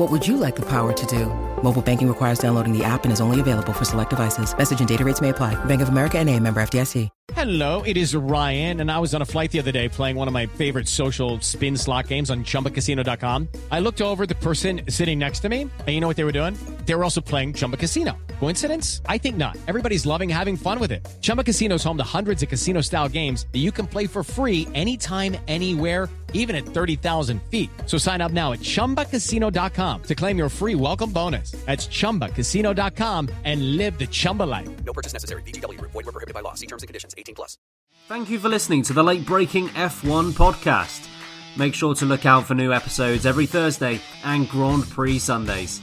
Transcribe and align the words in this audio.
What 0.00 0.10
would 0.10 0.26
you 0.26 0.38
like 0.38 0.56
the 0.56 0.62
power 0.62 0.94
to 0.94 1.06
do? 1.06 1.26
Mobile 1.62 1.82
banking 1.82 2.08
requires 2.08 2.38
downloading 2.38 2.72
the 2.72 2.82
app 2.82 3.04
and 3.04 3.12
is 3.12 3.20
only 3.20 3.38
available 3.38 3.74
for 3.74 3.84
select 3.84 4.08
devices. 4.08 4.56
Message 4.56 4.78
and 4.78 4.88
data 4.88 5.04
rates 5.04 5.20
may 5.20 5.28
apply. 5.28 5.62
Bank 5.66 5.82
of 5.82 5.90
America 5.90 6.18
and 6.18 6.30
a 6.30 6.40
member 6.40 6.62
FDIC. 6.62 7.10
Hello, 7.34 7.82
it 7.82 7.98
is 7.98 8.14
Ryan, 8.14 8.80
and 8.80 8.90
I 8.90 8.98
was 8.98 9.14
on 9.14 9.20
a 9.20 9.26
flight 9.26 9.52
the 9.52 9.58
other 9.58 9.70
day 9.70 9.90
playing 9.90 10.16
one 10.16 10.26
of 10.26 10.32
my 10.32 10.46
favorite 10.46 10.88
social 10.88 11.38
spin 11.40 11.76
slot 11.76 12.08
games 12.08 12.30
on 12.30 12.44
ChumbaCasino.com. 12.44 13.48
I 13.70 13.80
looked 13.80 14.00
over 14.00 14.26
the 14.26 14.34
person 14.34 14.80
sitting 14.88 15.18
next 15.18 15.40
to 15.40 15.50
me, 15.50 15.62
and 15.62 15.88
you 15.88 16.00
know 16.00 16.08
what 16.08 16.16
they 16.16 16.24
were 16.24 16.32
doing? 16.32 16.56
They 16.86 16.94
were 16.94 17.04
also 17.04 17.20
playing 17.20 17.52
Chumba 17.52 17.76
Casino. 17.76 18.16
Coincidence? 18.40 19.00
I 19.06 19.18
think 19.18 19.36
not. 19.36 19.56
Everybody's 19.68 20.06
loving 20.06 20.28
having 20.28 20.56
fun 20.56 20.80
with 20.80 20.90
it. 20.90 21.06
Chumba 21.20 21.44
Casino 21.44 21.76
is 21.76 21.84
home 21.84 21.96
to 21.98 22.08
hundreds 22.16 22.42
of 22.42 22.48
casino-style 22.48 23.10
games 23.10 23.46
that 23.52 23.60
you 23.60 23.70
can 23.70 23.86
play 23.86 24.08
for 24.08 24.24
free 24.24 24.66
anytime, 24.74 25.36
anywhere 25.46 26.08
even 26.34 26.56
at 26.56 26.64
30,000 26.64 27.40
feet. 27.44 27.70
So 27.86 27.96
sign 27.98 28.20
up 28.20 28.32
now 28.32 28.52
at 28.52 28.60
ChumbaCasino.com 28.60 30.02
to 30.02 30.14
claim 30.14 30.36
your 30.36 30.48
free 30.48 30.74
welcome 30.74 31.10
bonus. 31.10 31.52
That's 31.66 31.86
ChumbaCasino.com 31.86 33.28
and 33.44 33.76
live 33.76 33.98
the 33.98 34.06
Chumba 34.06 34.44
life. 34.44 34.68
No 34.84 34.92
purchase 34.92 35.12
necessary. 35.12 35.42
VGW. 35.42 35.80
Void 35.80 35.94
were 35.94 36.12
prohibited 36.12 36.34
by 36.34 36.40
law. 36.40 36.54
See 36.54 36.66
terms 36.66 36.82
and 36.82 36.88
conditions. 36.88 37.14
18 37.16 37.34
plus. 37.34 37.58
Thank 38.08 38.28
you 38.28 38.40
for 38.40 38.48
listening 38.48 38.82
to 38.84 38.92
the 38.92 39.04
late 39.04 39.24
breaking 39.24 39.68
F1 39.68 40.32
podcast. 40.32 41.06
Make 41.56 41.74
sure 41.74 41.94
to 41.96 42.06
look 42.06 42.26
out 42.26 42.46
for 42.46 42.54
new 42.54 42.72
episodes 42.72 43.26
every 43.26 43.46
Thursday 43.46 44.00
and 44.24 44.48
Grand 44.48 44.88
Prix 44.88 45.18
Sundays. 45.18 45.80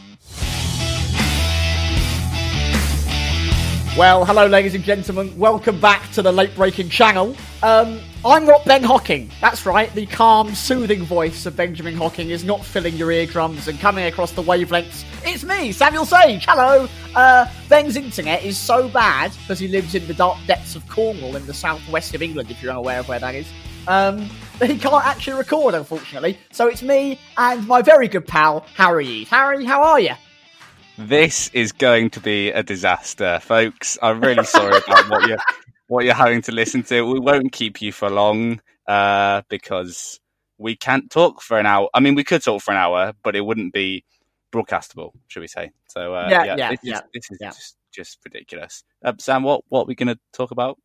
Well, 3.97 4.25
hello, 4.25 4.45
ladies 4.45 4.75
and 4.75 4.83
gentlemen. 4.83 5.35
Welcome 5.39 5.81
back 5.81 6.11
to 6.11 6.21
the 6.21 6.31
late 6.31 6.55
breaking 6.55 6.89
channel. 6.89 7.35
Um, 7.63 7.99
I'm 8.23 8.45
not 8.45 8.63
Ben 8.63 8.83
Hocking. 8.83 9.31
That's 9.41 9.65
right. 9.65 9.91
The 9.95 10.05
calm, 10.05 10.53
soothing 10.53 11.03
voice 11.03 11.47
of 11.47 11.57
Benjamin 11.57 11.95
Hocking 11.95 12.29
is 12.29 12.43
not 12.43 12.63
filling 12.63 12.95
your 12.95 13.11
eardrums 13.11 13.67
and 13.67 13.79
coming 13.79 14.05
across 14.05 14.33
the 14.33 14.43
wavelengths. 14.43 15.03
It's 15.25 15.43
me, 15.43 15.71
Samuel 15.71 16.05
Sage. 16.05 16.45
Hello. 16.47 16.87
Uh, 17.15 17.47
Ben's 17.69 17.95
internet 17.95 18.43
is 18.43 18.55
so 18.55 18.87
bad 18.87 19.31
because 19.39 19.57
he 19.57 19.67
lives 19.67 19.95
in 19.95 20.05
the 20.05 20.13
dark 20.13 20.37
depths 20.45 20.75
of 20.75 20.87
Cornwall 20.87 21.35
in 21.35 21.47
the 21.47 21.53
southwest 21.55 22.13
of 22.13 22.21
England. 22.21 22.51
If 22.51 22.61
you're 22.61 22.73
unaware 22.73 22.99
of 22.99 23.07
where 23.07 23.17
that 23.17 23.33
is, 23.33 23.47
um, 23.87 24.19
he 24.61 24.77
can't 24.77 25.07
actually 25.07 25.39
record, 25.39 25.73
unfortunately. 25.73 26.37
So 26.51 26.67
it's 26.67 26.83
me 26.83 27.19
and 27.35 27.65
my 27.65 27.81
very 27.81 28.07
good 28.07 28.27
pal 28.27 28.59
Harry. 28.75 29.23
Harry, 29.23 29.65
how 29.65 29.81
are 29.81 29.99
you? 29.99 30.13
This 30.97 31.49
is 31.53 31.71
going 31.71 32.09
to 32.11 32.19
be 32.19 32.49
a 32.49 32.63
disaster, 32.63 33.39
folks. 33.39 33.99
I'm 34.01 34.19
really 34.19 34.43
sorry 34.45 34.77
about 34.77 35.07
what 35.09 35.27
you're 35.27 35.37
what 35.87 36.05
you're 36.05 36.15
having 36.15 36.41
to 36.43 36.51
listen 36.51 36.81
to. 36.83 37.03
We 37.03 37.19
won't 37.19 37.51
keep 37.51 37.83
you 37.83 37.91
for 37.91 38.09
long 38.09 38.61
uh, 38.87 39.43
because 39.47 40.19
we 40.57 40.75
can't 40.75 41.11
talk 41.11 41.41
for 41.43 41.59
an 41.59 41.67
hour. 41.67 41.87
I 41.93 41.99
mean, 41.99 42.15
we 42.15 42.23
could 42.23 42.41
talk 42.41 42.63
for 42.63 42.71
an 42.71 42.77
hour, 42.77 43.13
but 43.23 43.35
it 43.35 43.41
wouldn't 43.41 43.73
be 43.73 44.05
broadcastable, 44.51 45.11
should 45.27 45.41
we 45.41 45.47
say? 45.47 45.71
So 45.87 46.15
uh, 46.15 46.29
Yeah, 46.31 46.45
yeah, 46.45 46.55
yeah, 46.57 46.69
this, 46.71 46.79
yeah, 46.81 46.95
is, 46.95 47.01
this 47.13 47.31
is 47.31 47.37
yeah. 47.39 47.49
just 47.49 47.77
just 47.91 48.19
ridiculous. 48.25 48.83
Uh, 49.05 49.13
Sam, 49.19 49.43
what 49.43 49.65
what 49.69 49.81
are 49.81 49.85
we 49.85 49.95
going 49.95 50.07
to 50.07 50.19
talk 50.33 50.49
about? 50.49 50.79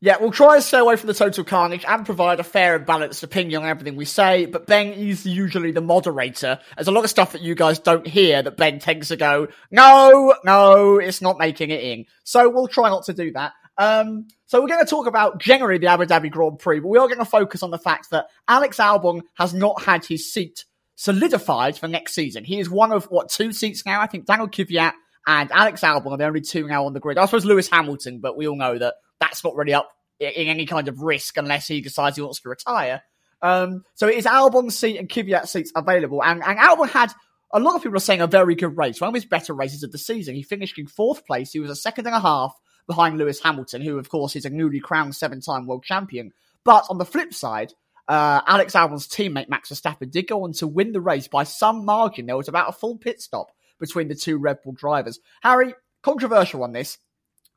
Yeah, 0.00 0.16
we'll 0.20 0.30
try 0.30 0.56
and 0.56 0.62
stay 0.62 0.78
away 0.78 0.96
from 0.96 1.06
the 1.06 1.14
total 1.14 1.42
carnage 1.44 1.84
and 1.86 2.04
provide 2.04 2.38
a 2.38 2.44
fair 2.44 2.76
and 2.76 2.84
balanced 2.84 3.22
opinion 3.22 3.62
on 3.62 3.68
everything 3.68 3.96
we 3.96 4.04
say, 4.04 4.46
but 4.46 4.66
Ben 4.66 4.88
is 4.88 5.24
usually 5.24 5.72
the 5.72 5.80
moderator. 5.80 6.58
There's 6.76 6.88
a 6.88 6.92
lot 6.92 7.04
of 7.04 7.10
stuff 7.10 7.32
that 7.32 7.42
you 7.42 7.54
guys 7.54 7.78
don't 7.78 8.06
hear 8.06 8.42
that 8.42 8.56
Ben 8.56 8.78
tends 8.78 9.08
to 9.08 9.16
go, 9.16 9.48
no, 9.70 10.34
no, 10.44 10.98
it's 10.98 11.22
not 11.22 11.38
making 11.38 11.70
it 11.70 11.82
in. 11.82 12.04
So 12.24 12.48
we'll 12.50 12.68
try 12.68 12.90
not 12.90 13.04
to 13.06 13.14
do 13.14 13.32
that. 13.32 13.52
Um, 13.78 14.28
so 14.46 14.60
we're 14.60 14.68
going 14.68 14.84
to 14.84 14.90
talk 14.90 15.06
about 15.06 15.40
generally 15.40 15.78
the 15.78 15.88
Abu 15.88 16.04
Dhabi 16.04 16.30
Grand 16.30 16.58
Prix, 16.58 16.80
but 16.80 16.88
we 16.88 16.98
are 16.98 17.08
going 17.08 17.18
to 17.18 17.24
focus 17.24 17.62
on 17.62 17.70
the 17.70 17.78
fact 17.78 18.10
that 18.10 18.26
Alex 18.48 18.78
Albon 18.78 19.22
has 19.34 19.52
not 19.52 19.82
had 19.82 20.04
his 20.04 20.32
seat 20.32 20.64
solidified 20.94 21.76
for 21.76 21.88
next 21.88 22.14
season. 22.14 22.44
He 22.44 22.58
is 22.58 22.70
one 22.70 22.92
of, 22.92 23.04
what, 23.06 23.28
two 23.28 23.52
seats 23.52 23.84
now? 23.84 24.00
I 24.00 24.06
think 24.06 24.26
Daniil 24.26 24.48
Kvyat 24.48 24.92
and 25.26 25.50
Alex 25.52 25.80
Albon 25.80 26.12
are 26.12 26.16
the 26.16 26.26
only 26.26 26.40
two 26.40 26.66
now 26.66 26.86
on 26.86 26.92
the 26.92 27.00
grid. 27.00 27.18
I 27.18 27.24
suppose 27.24 27.44
Lewis 27.44 27.68
Hamilton, 27.68 28.20
but 28.20 28.36
we 28.36 28.46
all 28.46 28.56
know 28.56 28.78
that 28.78 28.94
that's 29.20 29.42
not 29.42 29.56
really 29.56 29.74
up 29.74 29.90
in 30.20 30.46
any 30.46 30.66
kind 30.66 30.88
of 30.88 31.02
risk 31.02 31.36
unless 31.36 31.66
he 31.66 31.80
decides 31.80 32.16
he 32.16 32.22
wants 32.22 32.40
to 32.40 32.48
retire. 32.48 33.02
Um, 33.42 33.84
so 33.94 34.08
it 34.08 34.16
is 34.16 34.24
Albon's 34.24 34.78
seat 34.78 34.98
and 34.98 35.08
Kvyat's 35.08 35.50
seats 35.50 35.72
available, 35.74 36.22
and, 36.22 36.42
and 36.42 36.58
Albon 36.58 36.88
had 36.88 37.12
a 37.52 37.60
lot 37.60 37.74
of 37.74 37.82
people 37.82 37.96
are 37.96 38.00
saying 38.00 38.20
a 38.20 38.26
very 38.26 38.54
good 38.54 38.76
race, 38.76 39.00
one 39.00 39.08
of 39.08 39.14
his 39.14 39.24
better 39.24 39.52
races 39.52 39.82
of 39.82 39.92
the 39.92 39.98
season. 39.98 40.34
He 40.34 40.42
finished 40.42 40.78
in 40.78 40.86
fourth 40.86 41.26
place. 41.26 41.52
He 41.52 41.60
was 41.60 41.70
a 41.70 41.76
second 41.76 42.06
and 42.06 42.16
a 42.16 42.20
half 42.20 42.54
behind 42.86 43.18
Lewis 43.18 43.40
Hamilton, 43.40 43.82
who 43.82 43.98
of 43.98 44.08
course 44.08 44.36
is 44.36 44.44
a 44.44 44.50
newly 44.50 44.80
crowned 44.80 45.14
seven-time 45.14 45.66
world 45.66 45.84
champion. 45.84 46.32
But 46.64 46.86
on 46.90 46.98
the 46.98 47.04
flip 47.04 47.32
side, 47.32 47.72
uh, 48.08 48.40
Alex 48.46 48.74
Albon's 48.74 49.08
teammate 49.08 49.48
Max 49.48 49.70
Verstappen 49.70 50.10
did 50.10 50.28
go 50.28 50.44
on 50.44 50.52
to 50.54 50.66
win 50.66 50.92
the 50.92 51.00
race 51.00 51.28
by 51.28 51.44
some 51.44 51.84
margin. 51.84 52.26
There 52.26 52.36
was 52.36 52.48
about 52.48 52.68
a 52.68 52.72
full 52.72 52.96
pit 52.96 53.20
stop 53.20 53.48
between 53.78 54.08
the 54.08 54.14
two 54.14 54.38
Red 54.38 54.58
Bull 54.62 54.72
drivers. 54.72 55.20
Harry, 55.42 55.74
controversial 56.02 56.62
on 56.62 56.72
this. 56.72 56.98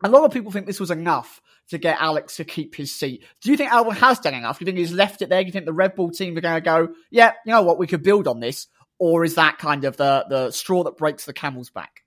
A 0.03 0.09
lot 0.09 0.23
of 0.23 0.31
people 0.31 0.51
think 0.51 0.65
this 0.65 0.79
was 0.79 0.91
enough 0.91 1.41
to 1.69 1.77
get 1.77 1.97
Alex 1.99 2.37
to 2.37 2.45
keep 2.45 2.75
his 2.75 2.91
seat. 2.91 3.23
Do 3.41 3.51
you 3.51 3.57
think 3.57 3.71
Albon 3.71 3.97
has 3.97 4.19
done 4.19 4.33
enough? 4.33 4.59
Do 4.59 4.63
you 4.63 4.65
think 4.65 4.77
he's 4.77 4.93
left 4.93 5.21
it 5.21 5.29
there? 5.29 5.41
Do 5.41 5.47
you 5.47 5.51
think 5.51 5.65
the 5.65 5.73
Red 5.73 5.95
Bull 5.95 6.09
team 6.09 6.37
are 6.37 6.41
going 6.41 6.55
to 6.55 6.61
go, 6.61 6.89
yeah, 7.11 7.33
you 7.45 7.51
know 7.51 7.61
what, 7.61 7.77
we 7.77 7.87
could 7.87 8.03
build 8.03 8.27
on 8.27 8.39
this? 8.39 8.67
Or 8.97 9.23
is 9.23 9.35
that 9.35 9.57
kind 9.57 9.85
of 9.85 9.97
the, 9.97 10.25
the 10.29 10.51
straw 10.51 10.83
that 10.83 10.97
breaks 10.97 11.25
the 11.25 11.33
camel's 11.33 11.69
back? 11.69 12.03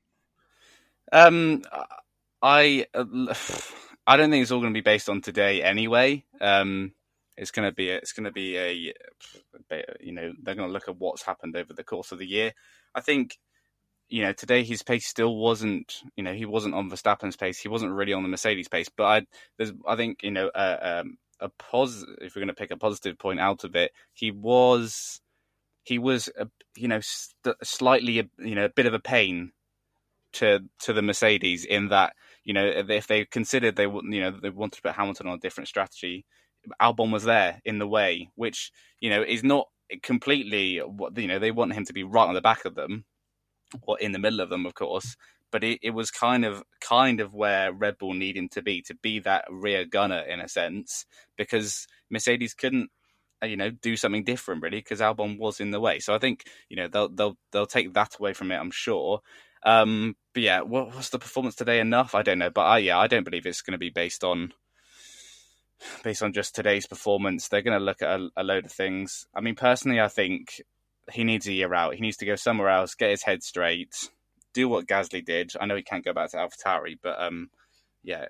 Um, 1.12 1.62
I 2.42 2.86
I 4.06 4.16
don't 4.16 4.30
think 4.30 4.42
it's 4.42 4.50
all 4.50 4.60
going 4.60 4.72
to 4.72 4.76
be 4.76 4.82
based 4.82 5.08
on 5.08 5.20
today 5.20 5.62
anyway. 5.62 6.24
Um, 6.40 6.92
it's 7.36 7.50
going 7.50 7.68
to 7.68 7.74
be 7.74 7.90
a, 7.90 7.96
it's 7.96 8.12
going 8.12 8.24
to 8.24 8.32
be 8.32 8.56
a 8.56 8.72
you 10.00 10.12
know 10.12 10.32
they're 10.42 10.54
going 10.54 10.68
to 10.68 10.72
look 10.72 10.88
at 10.88 10.96
what's 10.98 11.22
happened 11.22 11.56
over 11.56 11.72
the 11.72 11.84
course 11.84 12.12
of 12.12 12.18
the 12.18 12.26
year. 12.26 12.52
I 12.94 13.00
think 13.00 13.38
you 14.12 14.22
know 14.22 14.32
today 14.34 14.62
his 14.62 14.82
pace 14.82 15.06
still 15.06 15.36
wasn't 15.36 16.02
you 16.16 16.22
know 16.22 16.34
he 16.34 16.44
wasn't 16.44 16.74
on 16.74 16.90
Verstappen's 16.90 17.34
pace. 17.34 17.58
He 17.58 17.68
wasn't 17.68 17.92
really 17.92 18.12
on 18.12 18.22
the 18.22 18.28
Mercedes 18.28 18.68
pace. 18.68 18.90
But 18.94 19.04
I 19.04 19.22
there's 19.56 19.72
I 19.88 19.96
think 19.96 20.22
you 20.22 20.30
know 20.30 20.48
uh, 20.48 21.00
um, 21.02 21.16
a 21.40 21.48
pos 21.48 22.04
if 22.20 22.36
we're 22.36 22.40
going 22.40 22.48
to 22.48 22.54
pick 22.54 22.70
a 22.70 22.76
positive 22.76 23.18
point 23.18 23.40
out 23.40 23.64
of 23.64 23.74
it, 23.74 23.90
he 24.12 24.30
was 24.30 25.22
he 25.84 25.98
was 25.98 26.28
a, 26.38 26.46
you 26.76 26.88
know 26.88 27.00
st- 27.00 27.56
slightly 27.62 28.18
a, 28.18 28.24
you 28.38 28.54
know 28.54 28.66
a 28.66 28.68
bit 28.76 28.84
of 28.84 28.92
a 28.92 29.00
pain 29.00 29.50
to 30.34 30.60
to 30.80 30.92
the 30.92 31.02
Mercedes 31.02 31.64
in 31.64 31.88
that 31.88 32.12
you 32.44 32.52
know 32.52 32.66
if 32.66 33.06
they 33.06 33.24
considered 33.24 33.76
they 33.76 33.84
you 33.84 34.20
know 34.20 34.30
they 34.42 34.50
wanted 34.50 34.76
to 34.76 34.82
put 34.82 34.92
Hamilton 34.92 35.28
on 35.28 35.38
a 35.38 35.40
different 35.40 35.68
strategy, 35.68 36.26
Albon 36.82 37.12
was 37.12 37.24
there 37.24 37.62
in 37.64 37.78
the 37.78 37.88
way, 37.88 38.28
which 38.34 38.72
you 39.00 39.08
know 39.08 39.22
is 39.22 39.42
not 39.42 39.68
completely 40.02 40.80
what 40.80 41.16
you 41.16 41.28
know 41.28 41.38
they 41.38 41.50
want 41.50 41.72
him 41.72 41.86
to 41.86 41.94
be 41.94 42.04
right 42.04 42.28
on 42.28 42.34
the 42.34 42.42
back 42.42 42.66
of 42.66 42.74
them 42.74 43.06
or 43.82 43.98
in 43.98 44.12
the 44.12 44.18
middle 44.18 44.40
of 44.40 44.50
them, 44.50 44.66
of 44.66 44.74
course. 44.74 45.16
But 45.50 45.64
it, 45.64 45.80
it 45.82 45.90
was 45.90 46.10
kind 46.10 46.44
of 46.44 46.62
kind 46.80 47.20
of 47.20 47.34
where 47.34 47.72
Red 47.72 47.98
Bull 47.98 48.14
need 48.14 48.36
him 48.36 48.48
to 48.50 48.62
be 48.62 48.82
to 48.82 48.94
be 48.94 49.18
that 49.20 49.44
rear 49.50 49.84
gunner 49.84 50.20
in 50.20 50.40
a 50.40 50.48
sense 50.48 51.04
because 51.36 51.86
Mercedes 52.10 52.54
couldn't 52.54 52.90
uh, 53.42 53.46
you 53.46 53.56
know 53.56 53.70
do 53.70 53.96
something 53.96 54.24
different 54.24 54.62
really 54.62 54.78
because 54.78 55.00
Albon 55.00 55.38
was 55.38 55.60
in 55.60 55.70
the 55.70 55.80
way. 55.80 55.98
So 55.98 56.14
I 56.14 56.18
think 56.18 56.44
you 56.68 56.76
know 56.76 56.88
they'll 56.88 57.08
they'll 57.08 57.36
they'll 57.50 57.66
take 57.66 57.92
that 57.94 58.16
away 58.18 58.32
from 58.32 58.50
it. 58.50 58.56
I'm 58.56 58.70
sure. 58.70 59.20
Um, 59.64 60.16
but 60.34 60.42
yeah, 60.42 60.62
what 60.62 60.94
was 60.94 61.10
the 61.10 61.18
performance 61.18 61.54
today 61.54 61.80
enough? 61.80 62.14
I 62.14 62.22
don't 62.22 62.38
know, 62.38 62.50
but 62.50 62.62
I, 62.62 62.78
yeah, 62.78 62.98
I 62.98 63.06
don't 63.06 63.24
believe 63.24 63.46
it's 63.46 63.62
going 63.62 63.72
to 63.72 63.78
be 63.78 63.90
based 63.90 64.24
on 64.24 64.52
based 66.02 66.22
on 66.22 66.32
just 66.32 66.54
today's 66.54 66.86
performance. 66.86 67.48
They're 67.48 67.62
going 67.62 67.78
to 67.78 67.84
look 67.84 68.02
at 68.02 68.20
a, 68.20 68.28
a 68.36 68.44
load 68.44 68.66
of 68.66 68.72
things. 68.72 69.26
I 69.34 69.40
mean, 69.40 69.54
personally, 69.54 70.00
I 70.00 70.08
think 70.08 70.60
he 71.12 71.24
needs 71.24 71.46
a 71.46 71.52
year 71.52 71.72
out. 71.74 71.94
He 71.94 72.00
needs 72.00 72.16
to 72.18 72.26
go 72.26 72.36
somewhere 72.36 72.68
else, 72.68 72.94
get 72.94 73.10
his 73.10 73.22
head 73.22 73.42
straight, 73.42 73.94
do 74.54 74.68
what 74.68 74.86
Gasly 74.86 75.24
did. 75.24 75.52
I 75.60 75.66
know 75.66 75.76
he 75.76 75.82
can't 75.82 76.04
go 76.04 76.12
back 76.12 76.30
to 76.30 76.36
AlphaTauri, 76.36 76.98
but 77.02 77.20
um, 77.20 77.50
yeah, 78.02 78.26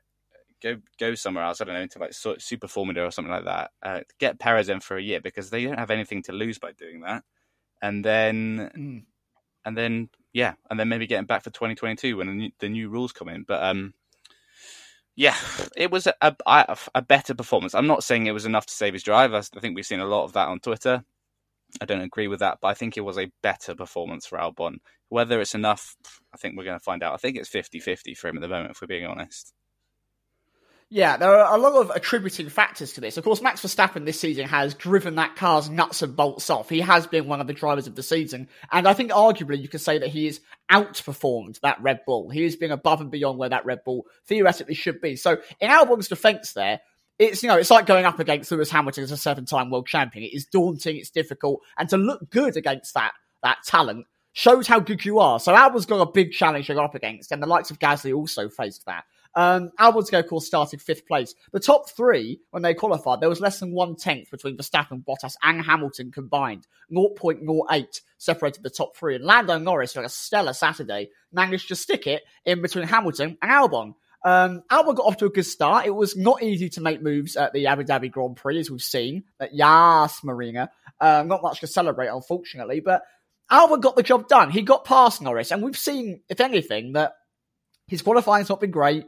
go 0.62 0.76
go 0.98 1.14
somewhere 1.14 1.44
else. 1.44 1.60
I 1.60 1.64
don't 1.64 1.74
know 1.74 1.80
into 1.80 1.98
like 1.98 2.12
Super 2.12 2.68
Formula 2.68 3.06
or 3.06 3.10
something 3.10 3.32
like 3.32 3.44
that. 3.44 3.70
Uh, 3.82 4.00
get 4.18 4.38
Perez 4.38 4.68
in 4.68 4.80
for 4.80 4.96
a 4.96 5.02
year 5.02 5.20
because 5.20 5.50
they 5.50 5.64
don't 5.64 5.78
have 5.78 5.90
anything 5.90 6.22
to 6.24 6.32
lose 6.32 6.58
by 6.58 6.72
doing 6.72 7.00
that. 7.00 7.24
And 7.82 8.04
then, 8.04 8.70
mm. 8.76 9.04
and 9.64 9.76
then, 9.76 10.08
yeah, 10.32 10.54
and 10.70 10.78
then 10.78 10.88
maybe 10.88 11.06
getting 11.06 11.26
back 11.26 11.42
for 11.42 11.50
2022 11.50 12.16
when 12.16 12.28
the 12.28 12.32
new, 12.32 12.50
the 12.60 12.68
new 12.68 12.88
rules 12.88 13.12
come 13.12 13.28
in. 13.28 13.44
But 13.46 13.62
um, 13.62 13.94
yeah, 15.16 15.36
it 15.76 15.90
was 15.90 16.06
a, 16.06 16.14
a, 16.20 16.76
a 16.94 17.02
better 17.02 17.34
performance. 17.34 17.74
I'm 17.74 17.88
not 17.88 18.04
saying 18.04 18.26
it 18.26 18.32
was 18.32 18.46
enough 18.46 18.66
to 18.66 18.74
save 18.74 18.94
his 18.94 19.02
drive. 19.02 19.34
I 19.34 19.40
think 19.40 19.74
we've 19.74 19.84
seen 19.84 20.00
a 20.00 20.06
lot 20.06 20.24
of 20.24 20.32
that 20.34 20.48
on 20.48 20.60
Twitter. 20.60 21.04
I 21.80 21.84
don't 21.84 22.02
agree 22.02 22.28
with 22.28 22.40
that, 22.40 22.58
but 22.60 22.68
I 22.68 22.74
think 22.74 22.96
it 22.96 23.02
was 23.02 23.18
a 23.18 23.30
better 23.42 23.74
performance 23.74 24.26
for 24.26 24.38
Albon. 24.38 24.76
Whether 25.08 25.40
it's 25.40 25.54
enough, 25.54 25.96
I 26.32 26.36
think 26.36 26.56
we're 26.56 26.64
going 26.64 26.78
to 26.78 26.84
find 26.84 27.02
out. 27.02 27.14
I 27.14 27.18
think 27.18 27.36
it's 27.36 27.48
50 27.48 27.80
50 27.80 28.14
for 28.14 28.28
him 28.28 28.36
at 28.36 28.42
the 28.42 28.48
moment, 28.48 28.72
if 28.72 28.80
we're 28.80 28.88
being 28.88 29.06
honest. 29.06 29.52
Yeah, 30.94 31.16
there 31.16 31.34
are 31.34 31.56
a 31.56 31.58
lot 31.58 31.80
of 31.80 31.88
attributing 31.88 32.50
factors 32.50 32.92
to 32.92 33.00
this. 33.00 33.16
Of 33.16 33.24
course, 33.24 33.40
Max 33.40 33.62
Verstappen 33.62 34.04
this 34.04 34.20
season 34.20 34.46
has 34.46 34.74
driven 34.74 35.14
that 35.14 35.36
car's 35.36 35.70
nuts 35.70 36.02
and 36.02 36.14
bolts 36.14 36.50
off. 36.50 36.68
He 36.68 36.80
has 36.80 37.06
been 37.06 37.26
one 37.26 37.40
of 37.40 37.46
the 37.46 37.54
drivers 37.54 37.86
of 37.86 37.94
the 37.94 38.02
season. 38.02 38.46
And 38.70 38.86
I 38.86 38.92
think 38.92 39.10
arguably 39.10 39.58
you 39.58 39.68
could 39.68 39.80
say 39.80 39.96
that 39.96 40.10
he 40.10 40.26
has 40.26 40.40
outperformed 40.70 41.58
that 41.60 41.80
Red 41.80 42.00
Bull. 42.04 42.28
He 42.28 42.42
has 42.42 42.56
been 42.56 42.72
above 42.72 43.00
and 43.00 43.10
beyond 43.10 43.38
where 43.38 43.48
that 43.48 43.64
Red 43.64 43.84
Bull 43.84 44.04
theoretically 44.26 44.74
should 44.74 45.00
be. 45.00 45.16
So 45.16 45.38
in 45.60 45.70
Albon's 45.70 46.08
defense 46.08 46.52
there, 46.52 46.82
it's 47.22 47.42
you 47.42 47.48
know 47.48 47.56
it's 47.56 47.70
like 47.70 47.86
going 47.86 48.04
up 48.04 48.18
against 48.18 48.50
Lewis 48.50 48.70
Hamilton 48.70 49.04
as 49.04 49.12
a 49.12 49.16
seven-time 49.16 49.70
world 49.70 49.86
champion. 49.86 50.24
It 50.24 50.34
is 50.34 50.46
daunting, 50.46 50.96
it's 50.96 51.10
difficult, 51.10 51.60
and 51.78 51.88
to 51.88 51.96
look 51.96 52.30
good 52.30 52.56
against 52.56 52.94
that 52.94 53.12
that 53.42 53.58
talent 53.64 54.06
shows 54.32 54.66
how 54.66 54.80
good 54.80 55.04
you 55.04 55.18
are. 55.18 55.38
So 55.38 55.54
Albon's 55.54 55.86
got 55.86 56.00
a 56.00 56.10
big 56.10 56.32
challenge 56.32 56.66
to 56.66 56.74
go 56.74 56.84
up 56.84 56.94
against, 56.94 57.32
and 57.32 57.42
the 57.42 57.46
likes 57.46 57.70
of 57.70 57.78
Gasly 57.78 58.14
also 58.14 58.48
faced 58.48 58.86
that. 58.86 59.04
Um, 59.34 59.70
Albon's 59.78 60.10
go 60.10 60.22
course 60.22 60.46
started 60.46 60.82
fifth 60.82 61.06
place. 61.06 61.34
The 61.52 61.60
top 61.60 61.90
three, 61.90 62.40
when 62.50 62.62
they 62.62 62.74
qualified, 62.74 63.20
there 63.20 63.28
was 63.28 63.40
less 63.40 63.60
than 63.60 63.72
one 63.72 63.96
tenth 63.96 64.30
between 64.30 64.56
Verstappen, 64.56 65.04
Bottas, 65.04 65.36
and 65.42 65.64
Hamilton 65.64 66.12
combined. 66.12 66.66
0.08 66.92 68.00
separated 68.18 68.62
the 68.62 68.70
top 68.70 68.94
three. 68.94 69.16
And 69.16 69.24
Lando 69.24 69.58
Norris, 69.58 69.94
for 69.94 70.02
a 70.02 70.08
stellar 70.08 70.52
Saturday, 70.52 71.10
managed 71.32 71.68
to 71.68 71.76
stick 71.76 72.06
it 72.06 72.22
in 72.44 72.60
between 72.60 72.86
Hamilton 72.86 73.38
and 73.40 73.50
Albon. 73.50 73.94
Um, 74.24 74.62
Albon 74.70 74.94
got 74.94 75.06
off 75.06 75.16
to 75.18 75.26
a 75.26 75.30
good 75.30 75.46
start. 75.46 75.86
It 75.86 75.94
was 75.94 76.16
not 76.16 76.42
easy 76.42 76.68
to 76.70 76.80
make 76.80 77.02
moves 77.02 77.36
at 77.36 77.52
the 77.52 77.66
Abu 77.66 77.84
Dhabi 77.84 78.10
Grand 78.10 78.36
Prix, 78.36 78.60
as 78.60 78.70
we've 78.70 78.80
seen. 78.80 79.24
At 79.40 79.54
Yas 79.54 80.22
Marina. 80.22 80.70
Uh, 81.00 81.24
not 81.26 81.42
much 81.42 81.60
to 81.60 81.66
celebrate, 81.66 82.08
unfortunately, 82.08 82.80
but 82.80 83.02
Albon 83.50 83.80
got 83.80 83.96
the 83.96 84.02
job 84.02 84.28
done. 84.28 84.50
He 84.50 84.62
got 84.62 84.84
past 84.84 85.20
Norris, 85.20 85.50
and 85.50 85.62
we've 85.62 85.76
seen, 85.76 86.20
if 86.28 86.40
anything, 86.40 86.92
that 86.92 87.14
his 87.88 88.02
qualifying's 88.02 88.48
not 88.48 88.60
been 88.60 88.70
great. 88.70 89.04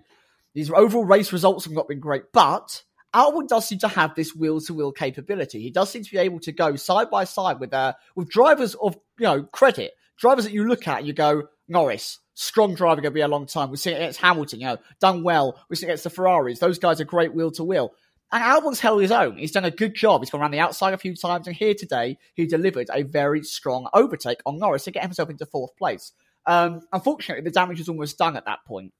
His 0.55 0.71
overall 0.71 1.05
race 1.05 1.33
results 1.33 1.65
have 1.65 1.75
not 1.75 1.89
been 1.89 2.01
great, 2.01 2.25
but 2.33 2.83
Albon 3.15 3.49
does 3.49 3.69
seem 3.69 3.79
to 3.79 3.89
have 3.89 4.15
this 4.15 4.35
wheel 4.35 4.61
to 4.61 4.75
wheel 4.75 4.93
capability. 4.93 5.61
He 5.63 5.71
does 5.71 5.91
seem 5.91 6.03
to 6.03 6.11
be 6.11 6.19
able 6.19 6.41
to 6.41 6.53
go 6.53 6.77
side 6.77 7.11
by 7.11 7.25
side 7.25 7.61
with 7.61 7.73
uh, 7.73 7.95
with 8.17 8.29
drivers 8.29 8.75
of 8.75 8.97
you 9.19 9.25
know 9.25 9.45
credit, 9.45 9.93
drivers 10.19 10.45
that 10.45 10.53
you 10.53 10.67
look 10.67 10.87
at 10.89 10.99
and 10.99 11.07
you 11.07 11.13
go 11.13 11.45
Norris, 11.69 12.19
strong 12.35 12.77
to 12.77 13.11
be 13.11 13.21
a 13.21 13.29
long 13.29 13.47
time. 13.47 13.71
We've 13.71 13.79
seen 13.79 13.95
it 13.95 13.97
against 13.97 14.21
Hamilton, 14.21 14.61
you 14.61 14.67
know, 14.67 14.79
done 15.01 15.23
well. 15.23 15.61
We've 15.69 15.79
seen 15.79 15.89
it 15.89 15.93
against 15.93 16.05
the 16.05 16.11
Ferraris. 16.11 16.59
Those 16.59 16.79
guys 16.79 17.01
are 17.01 17.05
great 17.05 17.35
wheel 17.35 17.51
to 17.53 17.65
wheel. 17.65 17.95
And 18.33 18.43
Albon's 18.43 18.81
held 18.81 19.01
his 19.01 19.13
own. 19.13 19.39
He's 19.39 19.53
done 19.53 19.65
a 19.65 19.71
good 19.71 19.95
job. 19.95 20.21
He's 20.21 20.31
gone 20.31 20.41
around 20.41 20.51
the 20.51 20.59
outside 20.59 20.93
a 20.93 20.99
few 20.99 21.15
times, 21.15 21.47
and 21.47 21.55
here 21.55 21.75
today 21.75 22.19
he 22.35 22.47
delivered 22.47 22.89
a 22.93 23.03
very 23.03 23.43
strong 23.45 23.89
overtake 23.95 24.41
on 24.45 24.59
Norris 24.59 24.85
to 24.85 24.91
get 24.91 25.05
himself 25.05 25.31
into 25.31 25.47
fourth 25.47 25.77
place. 25.77 26.13
Um, 26.47 26.81
unfortunately, 26.93 27.45
the 27.45 27.51
damage 27.51 27.79
was 27.79 27.89
almost 27.89 28.19
done 28.19 28.37
at 28.37 28.47
that 28.47 28.65
point. 28.67 28.93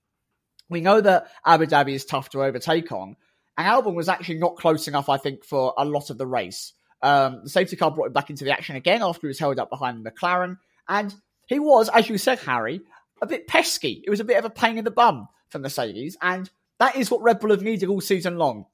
We 0.71 0.81
know 0.81 1.01
that 1.01 1.29
Abu 1.45 1.67
Dhabi 1.67 1.95
is 1.95 2.05
tough 2.05 2.31
to 2.31 2.45
overtake 2.45 2.93
on, 2.93 3.17
and 3.59 3.67
Albon 3.67 3.95
was 3.95 4.09
actually 4.09 4.39
not 4.39 4.57
close 4.57 4.87
enough, 4.89 5.09
I 5.09 5.17
think, 5.17 5.45
for 5.45 5.75
a 5.77 5.85
lot 5.85 6.11
of 6.11 6.19
the 6.19 6.27
race. 6.27 6.73
Um, 7.03 7.41
the 7.43 7.51
safety 7.51 7.77
car 7.77 7.91
brought 7.91 8.07
him 8.07 8.13
back 8.13 8.31
into 8.31 8.45
the 8.45 8.53
action 8.53 8.77
again 8.77 9.03
after 9.03 9.23
he 9.23 9.29
was 9.29 9.39
held 9.39 9.59
up 9.59 9.69
behind 9.69 10.07
McLaren, 10.07 10.59
and 10.89 11.15
he 11.47 11.59
was, 11.59 11.89
as 11.89 12.09
you 12.09 12.19
said, 12.19 12.39
Harry, 12.39 12.81
a 13.25 13.29
bit 13.29 13.47
pesky. 13.47 14.03
It 14.07 14.11
was 14.11 14.21
a 14.21 14.25
bit 14.25 14.39
of 14.39 14.45
a 14.45 14.51
pain 14.51 14.79
in 14.79 14.85
the 14.85 14.91
bum 14.91 15.29
for 15.49 15.59
Mercedes, 15.59 16.17
and 16.23 16.49
that 16.79 16.97
is 16.97 17.11
what 17.11 17.23
Red 17.23 17.41
Bull 17.41 17.51
have 17.51 17.63
needed 17.63 17.89
all 17.89 18.01
season 18.01 18.37
long. 18.39 18.67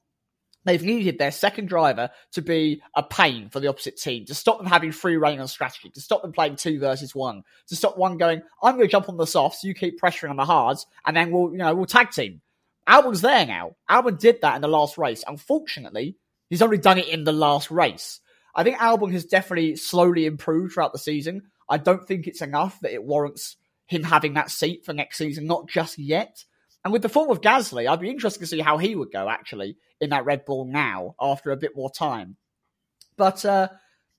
They've 0.63 0.83
needed 0.83 1.17
their 1.17 1.31
second 1.31 1.69
driver 1.69 2.11
to 2.33 2.41
be 2.41 2.83
a 2.95 3.01
pain 3.01 3.49
for 3.49 3.59
the 3.59 3.67
opposite 3.67 3.97
team, 3.97 4.25
to 4.25 4.35
stop 4.35 4.59
them 4.59 4.67
having 4.67 4.91
free 4.91 5.17
rein 5.17 5.39
on 5.39 5.47
strategy, 5.47 5.89
to 5.89 6.01
stop 6.01 6.21
them 6.21 6.33
playing 6.33 6.57
two 6.57 6.79
versus 6.79 7.15
one, 7.15 7.43
to 7.67 7.75
stop 7.75 7.97
one 7.97 8.17
going, 8.17 8.43
I'm 8.61 8.75
going 8.75 8.85
to 8.85 8.91
jump 8.91 9.09
on 9.09 9.17
the 9.17 9.25
softs, 9.25 9.63
you 9.63 9.73
keep 9.73 9.99
pressuring 9.99 10.29
on 10.29 10.35
the 10.35 10.45
hards, 10.45 10.85
and 11.03 11.17
then 11.17 11.31
we'll, 11.31 11.51
you 11.51 11.57
know, 11.57 11.73
we'll 11.73 11.87
tag 11.87 12.11
team. 12.11 12.41
Albon's 12.87 13.21
there 13.21 13.45
now. 13.45 13.75
Albon 13.89 14.19
did 14.19 14.41
that 14.41 14.55
in 14.55 14.61
the 14.61 14.67
last 14.67 14.97
race. 14.97 15.23
Unfortunately, 15.27 16.15
he's 16.49 16.61
only 16.61 16.77
done 16.77 16.97
it 16.99 17.07
in 17.07 17.23
the 17.23 17.31
last 17.31 17.71
race. 17.71 18.19
I 18.53 18.63
think 18.63 18.77
Albon 18.77 19.13
has 19.13 19.25
definitely 19.25 19.77
slowly 19.77 20.25
improved 20.25 20.73
throughout 20.73 20.91
the 20.91 20.99
season. 20.99 21.43
I 21.69 21.77
don't 21.77 22.05
think 22.05 22.27
it's 22.27 22.41
enough 22.41 22.79
that 22.81 22.93
it 22.93 23.03
warrants 23.03 23.55
him 23.91 24.03
having 24.03 24.35
that 24.35 24.49
seat 24.49 24.85
for 24.85 24.93
next 24.93 25.17
season, 25.17 25.45
not 25.45 25.67
just 25.67 25.99
yet. 25.99 26.45
And 26.83 26.93
with 26.93 27.01
the 27.01 27.09
form 27.09 27.29
of 27.29 27.41
Gasly, 27.41 27.87
I'd 27.87 27.99
be 27.99 28.09
interested 28.09 28.39
to 28.39 28.47
see 28.47 28.59
how 28.61 28.77
he 28.77 28.95
would 28.95 29.11
go 29.11 29.29
actually 29.29 29.75
in 29.99 30.11
that 30.11 30.25
Red 30.25 30.45
Bull 30.45 30.65
now 30.65 31.15
after 31.19 31.51
a 31.51 31.57
bit 31.57 31.75
more 31.75 31.91
time. 31.91 32.37
But 33.17 33.43
uh, 33.43 33.67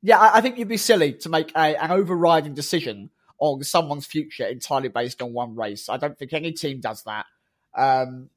yeah, 0.02 0.18
I, 0.18 0.38
I, 0.38 0.40
think 0.42 0.58
you'd 0.58 0.68
be 0.68 0.76
silly 0.76 1.14
to 1.14 1.30
make 1.30 1.50
a, 1.56 1.82
an 1.82 1.90
overriding 1.90 2.52
decision 2.52 3.10
on 3.38 3.64
someone's 3.64 4.06
future 4.06 4.46
entirely 4.46 4.88
based 4.88 5.22
on 5.22 5.32
one 5.32 5.56
race. 5.56 5.88
I 5.88 5.96
don't 5.96 6.16
think 6.18 6.34
any 6.34 6.52
team 6.52 6.80
does 6.80 7.02
that. 7.04 7.24
Um, 7.74 8.28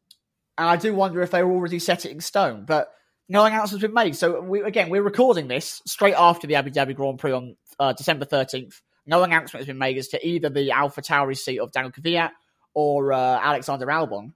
and 0.58 0.70
I 0.70 0.78
do 0.78 0.96
wonder 0.96 1.22
if 1.22 1.32
they 1.32 1.44
already 1.44 1.80
set 1.80 2.06
it 2.06 2.12
in 2.12 2.22
stone. 2.22 2.64
But 2.66 2.92
no 3.28 3.44
announcement 3.44 3.82
has 3.82 3.88
been 3.90 3.94
made. 3.94 4.16
So 4.16 4.40
we, 4.40 4.62
again, 4.62 4.90
we're 4.90 5.04
recording 5.04 5.50
this 5.50 5.82
straight 5.86 6.16
after 6.18 6.48
the 6.48 6.56
Abu 6.56 6.72
Dhabi 6.72 6.96
Grand 6.96 7.20
Prix 7.20 7.34
on 7.34 7.58
uh, 7.78 7.92
December 7.92 8.26
13th. 8.26 8.82
No 9.06 9.24
announcement 9.24 9.62
has 9.62 9.68
been 9.68 9.78
made 9.78 9.98
as 9.98 10.10
to 10.10 10.28
either 10.28 10.50
the 10.50 10.72
Alpha 10.72 11.02
Tauri 11.02 11.38
seat 11.38 11.60
of 11.60 11.72
Daniil 11.72 11.92
Kvyat 11.92 12.32
or 12.74 13.14
uh, 13.14 13.40
Alexander 13.42 13.86
Albon. 13.88 14.34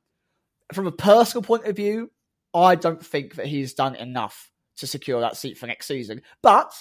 From 0.74 0.88
a 0.88 0.92
personal 0.92 1.42
point 1.42 1.66
of 1.66 1.76
view, 1.76 2.12
I 2.54 2.76
don't 2.76 3.04
think 3.04 3.36
that 3.36 3.48
he's 3.48 3.74
done 3.74 3.96
enough 3.96 4.52
to 4.78 4.88
secure 4.88 5.22
that 5.22 5.38
seat 5.38 5.58
for 5.58 5.68
next 5.68 5.88
season. 5.88 6.22
But 6.42 6.72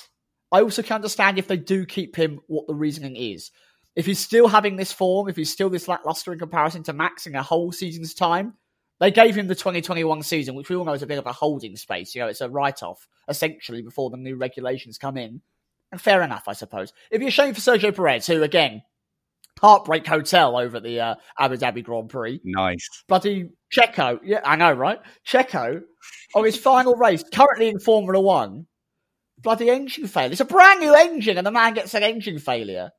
I 0.52 0.62
also 0.62 0.82
can 0.82 0.96
understand 0.96 1.38
if 1.38 1.49
they 1.49 1.56
do 1.56 1.85
keep 1.85 2.17
him, 2.17 2.40
what 2.46 2.67
the 2.67 2.75
reasoning 2.75 3.17
is. 3.17 3.50
If 3.96 4.06
he's 4.06 4.20
still 4.20 4.49
having 4.49 4.76
this 4.76 4.93
form, 4.93 5.29
if 5.29 5.37
he's 5.37 5.52
still 5.52 5.70
this 5.70 5.88
lackluster 5.88 6.32
in 6.32 6.38
comparison 6.38 6.84
to 6.84 6.93
Max 6.93 7.26
in 7.26 7.34
a 7.34 7.43
whole 7.43 7.73
season's 7.73 8.14
time, 8.14 8.55
they 9.00 9.11
gave 9.11 9.37
him 9.37 9.46
the 9.46 9.55
2021 9.55 10.23
season, 10.23 10.55
which 10.55 10.69
we 10.69 10.76
all 10.76 10.84
know 10.84 10.93
is 10.93 11.02
a 11.02 11.06
bit 11.06 11.19
of 11.19 11.26
a 11.26 11.32
holding 11.32 11.76
space. 11.76 12.14
You 12.14 12.20
know, 12.20 12.29
it's 12.29 12.41
a 12.41 12.49
write 12.49 12.82
off, 12.82 13.06
essentially, 13.29 13.82
before 13.82 14.10
the 14.10 14.17
new 14.17 14.36
regulations 14.36 14.98
come 14.98 15.17
in. 15.17 15.41
Fair 15.97 16.23
enough, 16.23 16.45
I 16.49 16.53
suppose. 16.53 16.93
It'd 17.11 17.21
be 17.21 17.29
a 17.29 17.31
shame 17.31 17.55
for 17.55 17.61
Sergio 17.61 17.95
Perez, 17.95 18.27
who, 18.27 18.43
again, 18.43 18.83
Heartbreak 19.59 20.07
Hotel 20.07 20.57
over 20.57 20.81
the 20.81 21.01
uh, 21.01 21.15
Abu 21.39 21.57
Dhabi 21.57 21.83
Grand 21.83 22.11
Prix. 22.11 22.41
Nice. 22.45 22.87
Bloody 23.09 23.51
Checo. 23.75 24.21
Yeah, 24.23 24.41
I 24.45 24.57
know, 24.57 24.73
right? 24.73 25.01
Checo, 25.27 25.81
on 26.35 26.45
his 26.45 26.57
final 26.57 26.95
race, 26.95 27.25
currently 27.33 27.69
in 27.69 27.81
Formula 27.81 28.21
One, 28.21 28.67
bloody 29.39 29.71
engine 29.71 30.07
failure. 30.07 30.33
It's 30.33 30.41
a 30.41 30.45
brand 30.45 30.81
new 30.81 30.95
engine, 30.95 31.39
and 31.39 31.47
the 31.47 31.51
man 31.51 31.75
gets 31.75 31.95
an 31.95 32.03
engine 32.03 32.39
failure. 32.39 32.91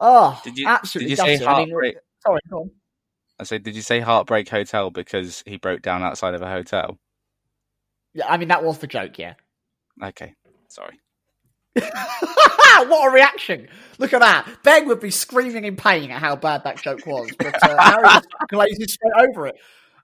Oh, 0.00 0.40
did 0.44 0.56
you, 0.56 0.68
absolutely. 0.68 1.16
Did 1.16 1.18
you 1.18 1.36
say 1.38 1.44
heartbreak? 1.44 1.94
I 1.94 1.98
mean, 1.98 2.00
sorry, 2.24 2.40
go 2.50 2.58
on. 2.58 2.70
I 3.38 3.44
said, 3.44 3.62
did 3.62 3.74
you 3.74 3.82
say 3.82 4.00
Heartbreak 4.00 4.48
Hotel 4.48 4.90
because 4.90 5.42
he 5.44 5.58
broke 5.58 5.82
down 5.82 6.02
outside 6.02 6.34
of 6.34 6.40
a 6.42 6.50
hotel? 6.50 6.98
Yeah, 8.14 8.26
I 8.28 8.38
mean 8.38 8.48
that 8.48 8.64
was 8.64 8.78
the 8.78 8.86
joke. 8.86 9.18
Yeah. 9.18 9.34
Okay, 10.02 10.34
sorry. 10.68 11.00
what 12.88 13.08
a 13.08 13.10
reaction! 13.12 13.68
Look 13.98 14.12
at 14.12 14.20
that. 14.20 14.48
Ben 14.62 14.86
would 14.88 15.00
be 15.00 15.10
screaming 15.10 15.64
in 15.64 15.76
pain 15.76 16.10
at 16.10 16.20
how 16.20 16.36
bad 16.36 16.64
that 16.64 16.82
joke 16.82 17.06
was, 17.06 17.30
but 17.38 17.62
uh, 17.62 17.76
Harry 17.82 18.08
just 18.08 18.28
glazes 18.48 18.92
straight 18.92 19.28
over 19.28 19.46
it. 19.46 19.56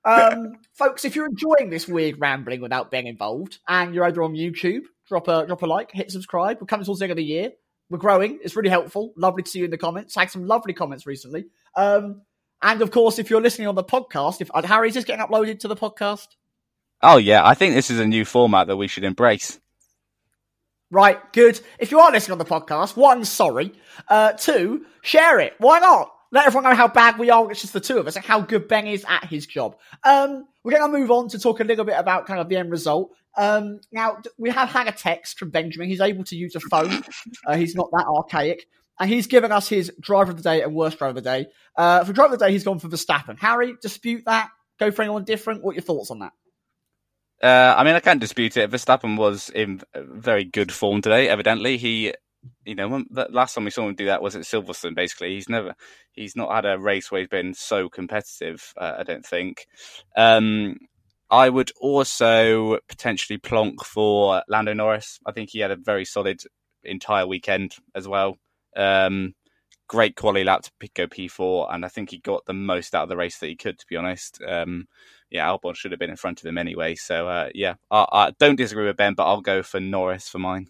Um, 0.05 0.55
folks, 0.75 1.05
if 1.05 1.15
you're 1.15 1.27
enjoying 1.27 1.71
this 1.71 1.87
weird 1.87 2.21
rambling 2.21 2.61
without 2.61 2.91
being 2.91 3.07
involved, 3.07 3.59
and 3.69 3.95
you're 3.95 4.05
over 4.05 4.23
on 4.23 4.35
YouTube, 4.35 4.83
drop 5.09 5.29
a 5.29 5.47
drop 5.47 5.63
a 5.63 5.67
like, 5.67 5.91
hit 5.93 6.11
subscribe. 6.11 6.59
We're 6.61 6.67
coming 6.67 6.85
towards 6.85 7.01
the 7.01 7.05
end 7.05 7.13
of 7.13 7.17
the 7.17 7.25
year. 7.25 7.51
We're 7.91 7.99
growing. 7.99 8.39
It's 8.43 8.57
really 8.57 8.71
helpful. 8.71 9.13
Lovely 9.17 9.43
to 9.43 9.51
see 9.51 9.59
you 9.61 9.67
in 9.67 9.71
the 9.71 9.79
comments. 9.79 10.17
I 10.17 10.21
had 10.21 10.31
some 10.31 10.47
lovely 10.47 10.73
comments 10.73 11.07
recently. 11.07 11.45
Um, 11.77 12.23
and 12.63 12.81
of 12.81 12.91
course, 12.91 13.19
if 13.19 13.29
you're 13.29 13.41
listening 13.41 13.69
on 13.69 13.75
the 13.75 13.85
podcast, 13.85 14.41
if 14.41 14.51
uh, 14.55 14.63
Harry's 14.63 14.95
just 14.95 15.07
getting 15.07 15.25
uploaded 15.25 15.61
to 15.61 15.69
the 15.69 15.77
podcast. 15.77 16.29
Oh 17.03 17.17
yeah, 17.17 17.47
I 17.47 17.55
think 17.55 17.75
this 17.75 17.91
is 17.91 17.99
a 17.99 18.07
new 18.07 18.25
format 18.25 18.69
that 18.69 18.77
we 18.77 18.89
should 18.89 19.05
embrace. 19.05 19.59
Right, 20.93 21.33
good. 21.33 21.59
If 21.79 21.91
you 21.91 22.01
are 22.01 22.13
listening 22.13 22.33
on 22.33 22.39
the 22.39 22.45
podcast, 22.45 22.97
one, 22.97 23.25
sorry. 23.25 23.73
Uh, 24.09 24.33
two, 24.33 24.85
share 25.01 25.41
it. 25.41 25.55
Why 25.57 25.79
not? 25.79 26.13
Let 26.31 26.47
everyone 26.47 26.65
know 26.65 26.77
how 26.77 26.87
bad 26.87 27.19
we 27.19 27.31
are, 27.31 27.51
it's 27.51 27.63
just 27.63 27.73
the 27.73 27.81
two 27.81 27.97
of 27.97 28.07
us, 28.07 28.17
and 28.17 28.25
how 28.25 28.43
good 28.43 28.69
Ben 28.69 28.87
is 28.87 29.03
at 29.09 29.25
his 29.25 29.47
job. 29.47 29.77
Um, 30.05 30.47
we're 30.63 30.73
going 30.73 30.93
to 30.93 30.99
move 30.99 31.11
on 31.11 31.29
to 31.31 31.39
talk 31.39 31.61
a 31.61 31.65
little 31.65 31.87
bit 31.87 31.95
about 31.99 32.27
kind 32.27 32.41
of 32.41 32.51
the 32.51 32.57
end 32.57 32.71
result. 32.71 33.11
Um, 33.39 33.81
now, 33.91 34.19
we 34.37 34.51
have 34.51 34.69
had 34.69 34.87
a 34.87 34.93
text 34.93 35.39
from 35.39 35.49
Benjamin. 35.49 35.89
He's 35.89 36.03
able 36.03 36.25
to 36.25 36.37
use 36.37 36.55
a 36.57 36.61
phone. 36.61 37.03
Uh, 37.47 37.57
he's 37.57 37.75
not 37.75 37.91
that 37.93 38.05
archaic. 38.07 38.67
And 39.01 39.09
he's 39.09 39.27
given 39.27 39.51
us 39.51 39.69
his 39.69 39.91
driver 39.99 40.33
of 40.33 40.37
the 40.37 40.43
day 40.43 40.61
and 40.61 40.75
worst 40.75 40.99
driver 40.99 41.17
of 41.17 41.17
the 41.17 41.23
day. 41.23 41.47
Uh, 41.75 42.05
for 42.05 42.13
driver 42.13 42.35
of 42.35 42.39
the 42.39 42.47
day, 42.47 42.53
he's 42.53 42.65
gone 42.65 42.79
for 42.79 42.89
Verstappen. 42.89 43.39
Harry, 43.39 43.75
dispute 43.81 44.25
that? 44.27 44.51
Go 44.79 44.91
for 44.91 45.01
anyone 45.01 45.25
different? 45.25 45.65
What 45.65 45.71
are 45.71 45.75
your 45.77 45.83
thoughts 45.83 46.11
on 46.11 46.19
that? 46.19 46.33
Uh, 47.43 47.75
I 47.77 47.83
mean, 47.83 47.95
I 47.95 48.01
can't 48.01 48.21
dispute 48.21 48.57
it. 48.57 48.71
Verstappen 48.71 49.17
was 49.19 49.51
in 49.51 49.81
very 49.95 50.45
good 50.45 50.71
form 50.71 51.03
today. 51.03 51.29
Evidently, 51.29 51.77
he, 51.77 52.15
you 52.65 52.77
know, 52.77 52.89
when, 52.89 53.07
the 53.11 53.27
last 53.31 53.55
time 53.55 53.65
we 53.65 53.71
saw 53.71 53.89
him 53.89 53.97
do 53.97 54.07
that 54.07 54.23
was 54.23 54.37
at 54.37 54.43
Silverstone. 54.43 54.95
Basically, 54.95 55.35
he's 55.35 55.49
never, 55.49 55.75
he's 56.13 56.37
not 56.37 56.55
had 56.55 56.67
a 56.67 56.79
race 56.79 57.11
where 57.11 57.21
he's 57.21 57.29
been 57.29 57.53
so 57.55 57.89
competitive. 57.89 58.73
Uh, 58.77 58.95
I 58.99 59.03
don't 59.03 59.27
think. 59.27 59.67
Um, 60.17 60.77
I 61.31 61.49
would 61.49 61.73
also 61.81 62.79
potentially 62.89 63.39
plonk 63.39 63.85
for 63.85 64.43
Lando 64.49 64.75
Norris. 64.75 65.19
I 65.27 65.33
think 65.33 65.51
he 65.51 65.61
had 65.61 65.71
a 65.71 65.77
very 65.77 66.05
solid 66.05 66.43
entire 66.85 67.27
weekend 67.27 67.75
as 67.95 68.07
well. 68.07 68.37
Um, 68.77 69.35
great 69.89 70.15
quality 70.15 70.45
lap 70.45 70.63
to 70.63 70.89
go 70.95 71.07
P4, 71.07 71.75
and 71.75 71.85
I 71.85 71.89
think 71.89 72.11
he 72.11 72.19
got 72.19 72.45
the 72.47 72.53
most 72.53 72.95
out 72.95 73.05
of 73.05 73.09
the 73.09 73.17
race 73.17 73.39
that 73.39 73.49
he 73.49 73.57
could, 73.57 73.79
to 73.79 73.87
be 73.89 73.97
honest. 73.97 74.41
Um, 74.47 74.87
yeah, 75.33 75.47
Albon 75.49 75.75
should 75.75 75.93
have 75.93 75.99
been 75.99 76.11
in 76.11 76.17
front 76.17 76.41
of 76.41 76.47
him 76.47 76.59
anyway. 76.59 76.95
So, 76.95 77.27
uh, 77.27 77.49
yeah, 77.55 77.75
I, 77.91 78.07
I, 78.13 78.31
don't 78.39 78.57
disagree 78.57 78.87
with 78.87 78.97
Ben, 78.97 79.15
but 79.15 79.25
I'll 79.25 79.41
go 79.41 79.63
for 79.63 79.81
Norris 79.81 80.29
for 80.29 80.39
mine. 80.39 80.69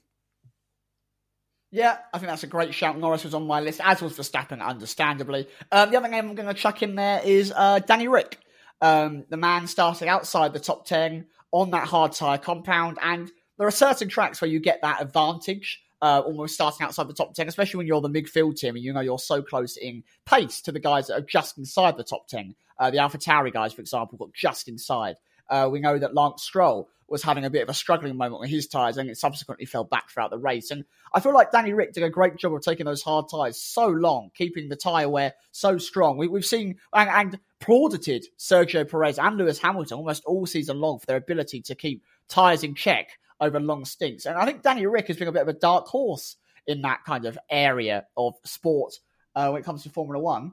Yeah, 1.73 1.99
I 2.13 2.19
think 2.19 2.29
that's 2.29 2.45
a 2.45 2.49
great 2.49 2.73
shout. 2.73 2.99
Norris 2.99 3.25
was 3.25 3.35
on 3.35 3.47
my 3.47 3.61
list, 3.61 3.81
as 3.83 4.01
was 4.01 4.17
Verstappen, 4.17 4.61
understandably. 4.61 5.49
Um, 5.73 5.91
the 5.91 5.97
other 5.97 6.09
name 6.09 6.29
I'm 6.29 6.35
going 6.35 6.49
to 6.49 6.55
chuck 6.55 6.83
in 6.83 6.95
there 6.95 7.21
is 7.25 7.53
uh, 7.55 7.81
Danny 7.81 8.09
Ric, 8.09 8.39
um, 8.81 9.25
the 9.31 9.37
man 9.37 9.67
starting 9.67 10.09
outside 10.09 10.53
the 10.53 10.61
top 10.61 10.87
10 10.87 11.27
on 11.51 11.71
that 11.71 11.89
hard 11.89 12.13
tyre 12.13 12.39
compound. 12.39 12.99
And 13.03 13.31
there 13.59 13.67
are 13.67 13.73
certain 13.73 14.09
tracks 14.09 14.41
where 14.41 14.51
you 14.51 14.61
get 14.61 14.83
that 14.83 15.03
advantage 15.03 15.83
uh, 16.03 16.21
almost 16.27 16.55
starting 16.55 16.85
outside 16.85 17.09
the 17.09 17.15
top 17.15 17.33
10, 17.33 17.47
especially 17.47 17.79
when 17.79 17.87
you're 17.87 18.01
the 18.01 18.11
midfield 18.11 18.57
team 18.57 18.75
and 18.75 18.85
you 18.85 18.93
know 18.93 19.01
you're 19.01 19.19
so 19.19 19.41
close 19.41 19.77
in 19.77 20.03
pace 20.27 20.61
to 20.61 20.73
the 20.73 20.81
guys 20.81 21.07
that 21.07 21.15
are 21.15 21.23
just 21.23 21.57
inside 21.57 21.97
the 21.97 22.05
top 22.05 22.27
10. 22.27 22.55
Uh, 22.79 22.91
the 22.91 22.99
Alpha 22.99 23.19
Tauri 23.19 23.53
guys, 23.53 23.73
for 23.73 23.81
example, 23.81 24.19
got 24.19 24.35
just 24.35 24.69
inside. 24.69 25.17
Uh, 25.49 25.69
we 25.71 25.81
know 25.81 25.99
that 25.99 26.15
Lance 26.15 26.43
Stroll 26.43 26.89
was 27.09 27.23
having 27.23 27.45
a 27.45 27.51
bit 27.51 27.63
of 27.63 27.69
a 27.69 27.75
struggling 27.75 28.17
moment 28.17 28.41
with 28.41 28.51
his 28.51 28.67
tyres 28.67 28.97
and 28.97 29.11
it 29.11 29.19
subsequently 29.19 29.67
fell 29.67 29.85
back 29.85 30.11
throughout 30.11 30.31
the 30.31 30.39
race. 30.39 30.71
And 30.71 30.85
I 31.15 31.21
feel 31.21 31.35
like 31.35 31.53
Danny 31.53 31.73
Ric 31.73 31.93
did 31.93 32.03
a 32.03 32.11
great 32.11 32.37
job 32.37 32.55
of 32.55 32.63
taking 32.63 32.87
those 32.87 33.03
hard 33.03 33.27
tyres 33.31 33.61
so 33.61 33.87
long, 33.87 34.31
keeping 34.35 34.69
the 34.69 34.77
tyre 34.77 35.09
wear 35.09 35.35
so 35.53 35.79
strong. 35.79 36.17
We, 36.17 36.29
have 36.33 36.45
seen 36.45 36.79
and, 36.93 37.11
and 37.11 37.39
plaudited 37.61 38.27
Sergio 38.39 38.91
Perez 38.91 39.19
and 39.19 39.37
Lewis 39.37 39.59
Hamilton 39.59 39.99
almost 39.99 40.25
all 40.25 40.47
season 40.47 40.81
long 40.81 40.99
for 40.99 41.07
their 41.07 41.19
ability 41.19 41.61
to 41.63 41.75
keep 41.75 42.03
tyres 42.29 42.65
in 42.65 42.75
check 42.75 43.11
over 43.41 43.61
long 43.61 43.85
stints. 43.85 44.27
And 44.27 44.37
I 44.37 44.45
think 44.45 44.63
Danny 44.63 44.87
Ric 44.87 45.09
has 45.09 45.17
been 45.17 45.29
a 45.29 45.33
bit 45.33 45.43
of 45.43 45.49
a 45.49 45.53
dark 45.53 45.87
horse 45.87 46.37
in 46.67 46.83
that 46.83 47.05
kind 47.05 47.25
of 47.25 47.39
area 47.51 48.07
of 48.17 48.35
sport 48.45 48.95
uh, 49.35 49.49
when 49.51 49.61
it 49.61 49.65
comes 49.65 49.83
to 49.83 49.91
Formula 49.91 50.23
One. 50.23 50.53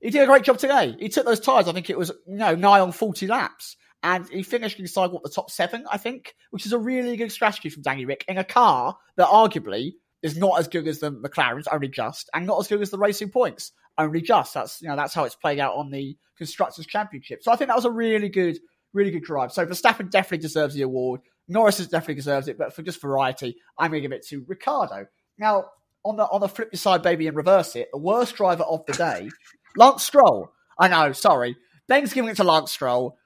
He 0.00 0.10
did 0.10 0.22
a 0.22 0.26
great 0.26 0.42
job 0.42 0.58
today. 0.58 0.94
He 0.98 1.08
took 1.08 1.24
those 1.24 1.40
tyres, 1.40 1.68
I 1.68 1.72
think 1.72 1.88
it 1.88 1.98
was, 1.98 2.12
you 2.26 2.36
know, 2.36 2.54
nigh 2.54 2.80
on 2.80 2.92
40 2.92 3.26
laps. 3.26 3.76
And 4.02 4.28
he 4.28 4.42
finished 4.42 4.78
inside, 4.78 5.10
what, 5.10 5.22
the 5.22 5.30
top 5.30 5.50
seven, 5.50 5.84
I 5.90 5.96
think, 5.96 6.34
which 6.50 6.66
is 6.66 6.72
a 6.72 6.78
really 6.78 7.16
good 7.16 7.32
strategy 7.32 7.70
from 7.70 7.82
Danny 7.82 8.04
Ric 8.04 8.24
in 8.28 8.38
a 8.38 8.44
car 8.44 8.96
that 9.16 9.28
arguably 9.28 9.94
is 10.22 10.36
not 10.36 10.58
as 10.58 10.68
good 10.68 10.86
as 10.86 11.00
the 11.00 11.10
McLaren's, 11.10 11.66
only 11.68 11.88
just, 11.88 12.28
and 12.34 12.46
not 12.46 12.60
as 12.60 12.68
good 12.68 12.82
as 12.82 12.90
the 12.90 12.98
Racing 12.98 13.30
Points, 13.30 13.72
only 13.98 14.20
just. 14.20 14.54
That's, 14.54 14.82
you 14.82 14.88
know, 14.88 14.96
that's 14.96 15.14
how 15.14 15.24
it's 15.24 15.34
played 15.34 15.58
out 15.58 15.76
on 15.76 15.90
the 15.90 16.16
Constructors' 16.36 16.86
Championship. 16.86 17.42
So 17.42 17.50
I 17.50 17.56
think 17.56 17.68
that 17.68 17.76
was 17.76 17.84
a 17.84 17.90
really 17.90 18.28
good, 18.28 18.58
really 18.92 19.10
good 19.10 19.22
drive. 19.22 19.52
So 19.52 19.64
Verstappen 19.64 20.10
definitely 20.10 20.38
deserves 20.38 20.74
the 20.74 20.82
award. 20.82 21.20
Norris 21.48 21.78
has 21.78 21.88
definitely 21.88 22.16
deserves 22.16 22.48
it, 22.48 22.58
but 22.58 22.74
for 22.74 22.82
just 22.82 23.00
variety, 23.00 23.56
I'm 23.78 23.90
going 23.90 24.02
to 24.02 24.08
give 24.08 24.16
it 24.16 24.26
to 24.28 24.44
Ricciardo. 24.46 25.06
Now, 25.38 25.66
on 26.04 26.16
the 26.16 26.24
on 26.24 26.40
the 26.40 26.48
flip 26.48 26.74
side, 26.76 27.02
baby, 27.02 27.26
and 27.26 27.36
reverse 27.36 27.76
it, 27.76 27.88
the 27.92 27.98
worst 27.98 28.36
driver 28.36 28.62
of 28.62 28.84
the 28.86 28.92
day, 28.92 29.28
Lance 29.76 30.04
Stroll. 30.04 30.50
I 30.78 30.88
know, 30.88 31.12
sorry. 31.12 31.56
Ben's 31.88 32.12
giving 32.12 32.30
it 32.30 32.36
to 32.36 32.44
Lance 32.44 32.72
Stroll. 32.72 33.16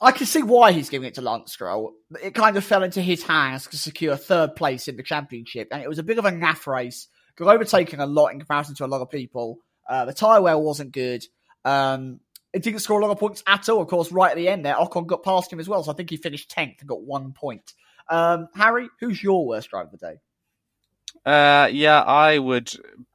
I 0.00 0.12
can 0.12 0.26
see 0.26 0.42
why 0.42 0.72
he's 0.72 0.90
giving 0.90 1.08
it 1.08 1.14
to 1.14 1.22
Lance 1.22 1.52
Stroll. 1.52 1.92
It 2.22 2.34
kind 2.34 2.56
of 2.56 2.64
fell 2.64 2.82
into 2.82 3.00
his 3.00 3.22
hands 3.22 3.66
to 3.68 3.78
secure 3.78 4.16
third 4.16 4.54
place 4.54 4.88
in 4.88 4.96
the 4.96 5.02
championship, 5.02 5.68
and 5.70 5.82
it 5.82 5.88
was 5.88 5.98
a 5.98 6.02
bit 6.02 6.18
of 6.18 6.24
a 6.24 6.30
naff 6.30 6.66
race. 6.66 7.08
Got 7.36 7.54
overtaken 7.54 8.00
a 8.00 8.06
lot 8.06 8.28
in 8.28 8.38
comparison 8.38 8.74
to 8.76 8.84
a 8.84 8.88
lot 8.88 9.00
of 9.00 9.10
people. 9.10 9.58
Uh, 9.88 10.04
the 10.04 10.12
tyre 10.12 10.40
wear 10.42 10.58
wasn't 10.58 10.92
good. 10.92 11.24
Um, 11.64 12.20
it 12.56 12.62
didn't 12.62 12.80
score 12.80 12.98
a 12.98 13.04
lot 13.04 13.12
of 13.12 13.18
points 13.18 13.42
at 13.46 13.68
all. 13.68 13.82
Of 13.82 13.88
course, 13.88 14.10
right 14.10 14.30
at 14.30 14.36
the 14.38 14.48
end 14.48 14.64
there, 14.64 14.74
Ocon 14.74 15.06
got 15.06 15.22
past 15.22 15.52
him 15.52 15.60
as 15.60 15.68
well. 15.68 15.82
So 15.82 15.92
I 15.92 15.94
think 15.94 16.08
he 16.08 16.16
finished 16.16 16.50
10th 16.50 16.80
and 16.80 16.88
got 16.88 17.02
one 17.02 17.34
point. 17.34 17.74
Um, 18.08 18.48
Harry, 18.54 18.88
who's 18.98 19.22
your 19.22 19.46
worst 19.46 19.68
driver 19.68 19.90
of 19.92 19.98
the 19.98 19.98
day? 19.98 21.30
Uh, 21.30 21.68
yeah, 21.70 22.00
I 22.00 22.38
would 22.38 22.72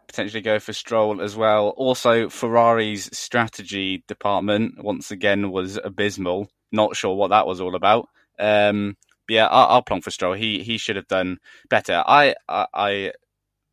potentially 0.07 0.41
go 0.41 0.59
for 0.59 0.73
Stroll 0.73 1.23
as 1.23 1.35
well. 1.35 1.69
Also, 1.69 2.29
Ferrari's 2.29 3.09
strategy 3.17 4.03
department 4.07 4.83
once 4.83 5.09
again 5.09 5.49
was 5.49 5.79
abysmal. 5.83 6.47
Not 6.71 6.95
sure 6.95 7.15
what 7.15 7.29
that 7.29 7.47
was 7.47 7.59
all 7.59 7.75
about. 7.75 8.09
Um, 8.37 8.95
yeah, 9.27 9.47
I'll, 9.47 9.67
I'll 9.69 9.81
plonk 9.81 10.03
for 10.03 10.11
Stroll. 10.11 10.33
He 10.33 10.61
he 10.61 10.77
should 10.77 10.97
have 10.97 11.07
done 11.07 11.39
better. 11.67 12.03
I, 12.05 12.35
I, 12.47 12.67
I 12.75 13.11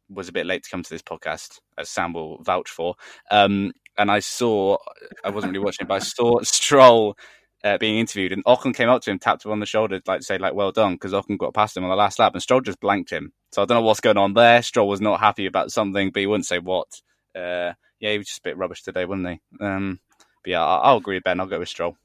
was 0.09 0.31
a 0.31 0.33
bit 0.33 0.47
late 0.47 0.63
to 0.63 0.71
come 0.71 0.83
to 0.83 0.91
this 0.91 1.03
podcast, 1.03 1.61
as 1.77 1.91
Sam 1.91 2.15
will 2.15 2.43
vouch 2.43 2.71
for. 2.71 2.95
Um, 3.31 3.73
and 3.99 4.11
I 4.11 4.21
saw, 4.21 4.79
I 5.25 5.31
wasn't 5.31 5.53
really 5.53 5.65
watching, 5.65 5.87
but 5.87 5.95
I 5.95 5.99
saw 5.99 6.39
Stroll 6.43 7.17
uh, 7.65 7.77
being 7.79 7.99
interviewed, 7.99 8.33
and 8.33 8.45
Ocon 8.45 8.75
came 8.75 8.89
up 8.89 9.03
to 9.03 9.11
him, 9.11 9.19
tapped 9.19 9.45
him 9.45 9.51
on 9.51 9.61
the 9.61 9.67
shoulder, 9.67 10.01
like 10.07 10.23
say, 10.23 10.39
like, 10.39 10.55
"Well 10.55 10.73
done," 10.73 10.95
because 10.95 11.13
Ocon 11.13 11.39
got 11.39 11.55
past 11.55 11.77
him 11.77 11.85
on 11.85 11.91
the 11.91 11.97
last 11.97 12.19
lap, 12.19 12.33
and 12.33 12.43
Stroll 12.43 12.61
just 12.61 12.81
blanked 12.81 13.11
him. 13.11 13.33
So 13.53 13.63
I 13.63 13.65
don't 13.65 13.77
know 13.77 13.83
what's 13.83 14.01
going 14.01 14.17
on 14.17 14.35
there. 14.35 14.63
Stroll 14.63 14.89
was 14.89 15.01
not 15.01 15.21
happy 15.21 15.47
about 15.47 15.73
something, 15.73 16.11
but 16.11 16.21
he 16.21 16.27
wouldn't 16.27 16.47
say 16.47 16.59
what. 16.59 16.87
Uh, 17.35 17.73
yeah, 18.01 18.13
he 18.13 18.19
was 18.19 18.29
just 18.29 18.39
a 18.39 18.43
bit 18.43 18.57
rubbish 18.57 18.83
today, 18.83 19.05
wasn't 19.05 19.29
he? 19.29 19.65
Um, 19.65 19.99
but 20.45 20.51
yeah, 20.51 20.65
I'll, 20.65 20.81
I'll 20.83 20.97
agree 20.99 21.17
with 21.17 21.25
Ben. 21.25 21.41
I'll 21.41 21.47
go 21.47 21.59
with 21.59 21.69
Stroll. 21.69 21.97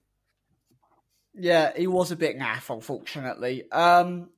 Yeah, 1.36 1.72
he 1.76 1.88
was 1.88 2.12
a 2.12 2.16
bit 2.16 2.38
naff, 2.38 2.74
unfortunately. 2.74 3.70
Um, 3.72 4.30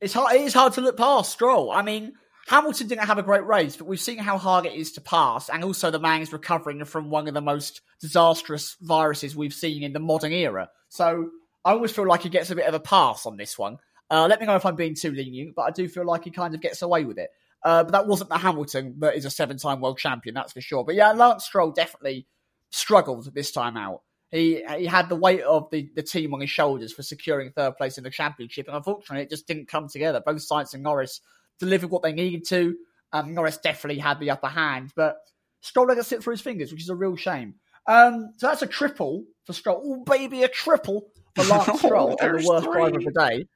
it's 0.00 0.14
hard. 0.14 0.34
It 0.34 0.42
is 0.42 0.54
hard 0.54 0.72
to 0.74 0.80
look 0.80 0.96
past 0.96 1.32
Stroll. 1.32 1.70
I 1.70 1.82
mean, 1.82 2.14
Hamilton 2.48 2.88
didn't 2.88 3.06
have 3.06 3.18
a 3.18 3.22
great 3.22 3.46
race, 3.46 3.76
but 3.76 3.86
we've 3.86 4.00
seen 4.00 4.18
how 4.18 4.38
hard 4.38 4.64
it 4.64 4.72
is 4.72 4.92
to 4.92 5.02
pass, 5.02 5.50
and 5.50 5.62
also 5.62 5.90
the 5.90 6.00
man 6.00 6.22
is 6.22 6.32
recovering 6.32 6.82
from 6.86 7.10
one 7.10 7.28
of 7.28 7.34
the 7.34 7.42
most 7.42 7.82
disastrous 8.00 8.76
viruses 8.80 9.36
we've 9.36 9.52
seen 9.52 9.82
in 9.82 9.92
the 9.92 10.00
modern 10.00 10.32
era. 10.32 10.70
So 10.88 11.30
I 11.64 11.72
always 11.72 11.92
feel 11.92 12.06
like 12.06 12.22
he 12.22 12.30
gets 12.30 12.50
a 12.50 12.56
bit 12.56 12.66
of 12.66 12.72
a 12.72 12.80
pass 12.80 13.26
on 13.26 13.36
this 13.36 13.58
one. 13.58 13.78
Uh, 14.10 14.26
let 14.28 14.40
me 14.40 14.46
know 14.46 14.56
if 14.56 14.64
I'm 14.64 14.76
being 14.76 14.94
too 14.94 15.12
lenient, 15.12 15.54
but 15.54 15.62
I 15.62 15.70
do 15.70 15.86
feel 15.88 16.06
like 16.06 16.24
he 16.24 16.30
kind 16.30 16.54
of 16.54 16.62
gets 16.62 16.80
away 16.80 17.04
with 17.04 17.18
it. 17.18 17.28
Uh, 17.62 17.84
but 17.84 17.92
that 17.92 18.06
wasn't 18.06 18.30
the 18.30 18.38
Hamilton 18.38 18.94
that 19.00 19.16
is 19.16 19.26
a 19.26 19.30
seven-time 19.30 19.82
world 19.82 19.98
champion, 19.98 20.34
that's 20.34 20.54
for 20.54 20.62
sure. 20.62 20.84
But 20.84 20.94
yeah, 20.94 21.12
Lance 21.12 21.44
Stroll 21.44 21.72
definitely 21.72 22.26
struggled 22.70 23.34
this 23.34 23.52
time 23.52 23.76
out. 23.76 24.02
He 24.30 24.62
he 24.76 24.86
had 24.86 25.08
the 25.08 25.16
weight 25.16 25.42
of 25.42 25.68
the, 25.70 25.90
the 25.94 26.02
team 26.02 26.32
on 26.32 26.40
his 26.40 26.50
shoulders 26.50 26.92
for 26.92 27.02
securing 27.02 27.50
third 27.50 27.76
place 27.76 27.98
in 27.98 28.04
the 28.04 28.10
championship, 28.10 28.68
and 28.68 28.76
unfortunately, 28.76 29.24
it 29.24 29.30
just 29.30 29.46
didn't 29.46 29.68
come 29.68 29.88
together. 29.88 30.22
Both 30.24 30.48
Sainz 30.48 30.72
and 30.74 30.82
Norris 30.82 31.20
delivered 31.58 31.90
what 31.90 32.02
they 32.02 32.12
needed 32.12 32.44
to. 32.48 32.76
Um, 33.12 33.34
Norris 33.34 33.58
definitely 33.58 34.00
had 34.00 34.20
the 34.20 34.30
upper 34.30 34.48
hand, 34.48 34.92
but 34.94 35.16
Stroll 35.60 35.86
let 35.86 35.98
it 35.98 36.04
slip 36.04 36.22
through 36.22 36.34
his 36.34 36.40
fingers, 36.40 36.72
which 36.72 36.82
is 36.82 36.88
a 36.88 36.94
real 36.94 37.16
shame. 37.16 37.54
Um, 37.86 38.32
so 38.36 38.48
that's 38.48 38.62
a 38.62 38.66
triple 38.66 39.24
for 39.44 39.52
Stroll. 39.52 39.82
Oh, 39.84 40.04
baby, 40.04 40.42
a 40.42 40.48
triple 40.48 41.08
for 41.34 41.44
Lance 41.44 41.78
Stroll 41.78 42.16
on 42.20 42.36
the 42.36 42.44
worst 42.46 42.64
three. 42.64 42.72
driver 42.74 42.98
of 42.98 43.04
the 43.04 43.12
day. 43.12 43.46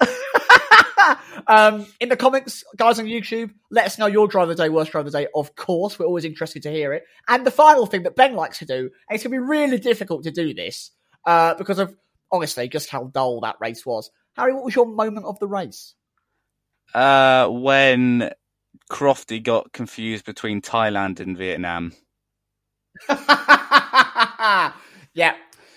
um, 1.46 1.86
in 2.00 2.08
the 2.08 2.16
comments, 2.16 2.64
guys 2.76 2.98
on 2.98 3.06
YouTube, 3.06 3.50
let 3.70 3.86
us 3.86 3.98
know 3.98 4.06
your 4.06 4.28
driver 4.28 4.52
of 4.52 4.56
the 4.56 4.64
day, 4.64 4.68
worst 4.68 4.92
driver 4.92 5.06
of 5.06 5.12
the 5.12 5.18
day. 5.18 5.28
Of 5.34 5.56
course, 5.56 5.98
we're 5.98 6.06
always 6.06 6.24
interested 6.24 6.62
to 6.64 6.70
hear 6.70 6.92
it. 6.92 7.04
And 7.26 7.46
the 7.46 7.50
final 7.50 7.86
thing 7.86 8.02
that 8.02 8.16
Ben 8.16 8.34
likes 8.34 8.58
to 8.58 8.66
do, 8.66 8.90
and 9.08 9.14
it's 9.14 9.24
going 9.24 9.34
to 9.34 9.40
be 9.40 9.46
really 9.46 9.78
difficult 9.78 10.24
to 10.24 10.30
do 10.30 10.52
this 10.52 10.90
uh, 11.26 11.54
because 11.54 11.78
of, 11.78 11.96
honestly, 12.30 12.68
just 12.68 12.90
how 12.90 13.04
dull 13.04 13.40
that 13.40 13.56
race 13.60 13.86
was. 13.86 14.10
Harry, 14.36 14.54
what 14.54 14.64
was 14.64 14.76
your 14.76 14.86
moment 14.86 15.26
of 15.26 15.38
the 15.38 15.48
race? 15.48 15.94
Uh, 16.94 17.48
when 17.48 18.30
Crofty 18.90 19.42
got 19.42 19.72
confused 19.72 20.24
between 20.24 20.62
Thailand 20.62 21.20
and 21.20 21.36
Vietnam. 21.36 21.92
yeah, 23.08 24.72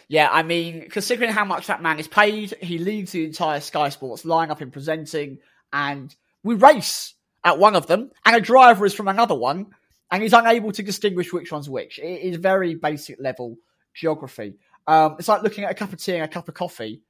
yeah. 0.07 0.29
I 0.31 0.43
mean, 0.43 0.89
considering 0.89 1.31
how 1.31 1.45
much 1.45 1.67
that 1.67 1.81
man 1.81 1.99
is 1.99 2.07
paid, 2.07 2.55
he 2.61 2.77
leads 2.77 3.11
the 3.11 3.25
entire 3.25 3.59
Sky 3.59 3.89
Sports 3.89 4.23
lineup 4.23 4.61
in 4.61 4.71
presenting, 4.71 5.39
and 5.73 6.15
we 6.43 6.55
race 6.55 7.13
at 7.43 7.59
one 7.59 7.75
of 7.75 7.87
them, 7.87 8.11
and 8.25 8.35
a 8.35 8.41
driver 8.41 8.85
is 8.85 8.93
from 8.93 9.07
another 9.07 9.35
one, 9.35 9.67
and 10.09 10.23
he's 10.23 10.33
unable 10.33 10.71
to 10.71 10.83
distinguish 10.83 11.33
which 11.33 11.51
one's 11.51 11.69
which. 11.69 11.99
It 11.99 12.21
is 12.21 12.37
very 12.37 12.75
basic 12.75 13.19
level 13.19 13.57
geography. 13.93 14.53
Um, 14.87 15.17
it's 15.19 15.27
like 15.27 15.43
looking 15.43 15.65
at 15.65 15.71
a 15.71 15.75
cup 15.75 15.93
of 15.93 16.01
tea 16.01 16.15
and 16.15 16.23
a 16.23 16.27
cup 16.27 16.47
of 16.47 16.53
coffee, 16.53 17.01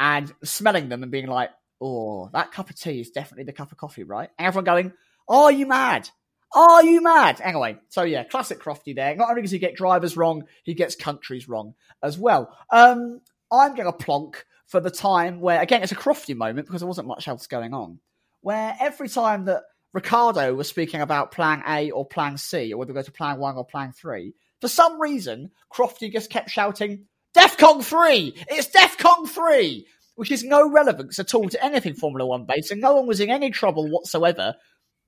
and 0.00 0.32
smelling 0.42 0.88
them 0.88 1.02
and 1.02 1.12
being 1.12 1.28
like, 1.28 1.50
oh, 1.84 2.30
that 2.32 2.50
cup 2.50 2.70
of 2.70 2.76
tea 2.76 3.00
is 3.00 3.10
definitely 3.10 3.44
the 3.44 3.52
cup 3.52 3.70
of 3.70 3.78
coffee, 3.78 4.04
right? 4.04 4.30
And 4.38 4.46
everyone 4.48 4.64
going, 4.64 4.92
are 5.28 5.52
you 5.52 5.66
mad? 5.66 6.08
Are 6.54 6.82
you 6.82 7.02
mad? 7.02 7.40
Anyway, 7.42 7.76
so 7.90 8.04
yeah, 8.04 8.24
classic 8.24 8.60
Crofty 8.60 8.94
there. 8.94 9.14
Not 9.14 9.28
only 9.28 9.42
does 9.42 9.50
he 9.50 9.58
get 9.58 9.76
drivers 9.76 10.16
wrong, 10.16 10.44
he 10.62 10.72
gets 10.74 10.94
countries 10.94 11.48
wrong 11.48 11.74
as 12.02 12.16
well. 12.18 12.56
Um, 12.70 13.20
I'm 13.52 13.74
going 13.74 13.86
to 13.86 13.92
plonk 13.92 14.46
for 14.66 14.80
the 14.80 14.90
time 14.90 15.40
where, 15.40 15.60
again, 15.60 15.82
it's 15.82 15.92
a 15.92 15.96
Crofty 15.96 16.34
moment 16.34 16.66
because 16.66 16.80
there 16.80 16.88
wasn't 16.88 17.08
much 17.08 17.28
else 17.28 17.46
going 17.46 17.74
on, 17.74 17.98
where 18.40 18.74
every 18.80 19.08
time 19.08 19.44
that 19.44 19.64
Ricciardo 19.92 20.54
was 20.54 20.68
speaking 20.68 21.02
about 21.02 21.32
plan 21.32 21.62
A 21.68 21.90
or 21.90 22.06
plan 22.06 22.38
C, 22.38 22.72
or 22.72 22.78
whether 22.78 22.92
we 22.92 22.98
go 22.98 23.02
to 23.02 23.12
plan 23.12 23.38
one 23.38 23.56
or 23.56 23.66
plan 23.66 23.92
three, 23.92 24.34
For 24.60 24.68
some 24.68 25.00
reason, 25.00 25.50
Crofty 25.70 26.10
just 26.10 26.30
kept 26.30 26.50
shouting, 26.50 27.06
DEFCON 27.36 27.82
3! 27.82 28.34
It's 28.48 28.68
DEFCON 28.68 29.28
3! 29.28 29.86
Which 30.16 30.30
is 30.30 30.44
no 30.44 30.70
relevance 30.70 31.18
at 31.18 31.34
all 31.34 31.48
to 31.48 31.64
anything 31.64 31.94
Formula 31.94 32.26
One 32.28 32.46
based, 32.46 32.70
and 32.70 32.80
no 32.80 32.94
one 32.94 33.06
was 33.06 33.20
in 33.20 33.30
any 33.30 33.50
trouble 33.50 33.88
whatsoever. 33.88 34.54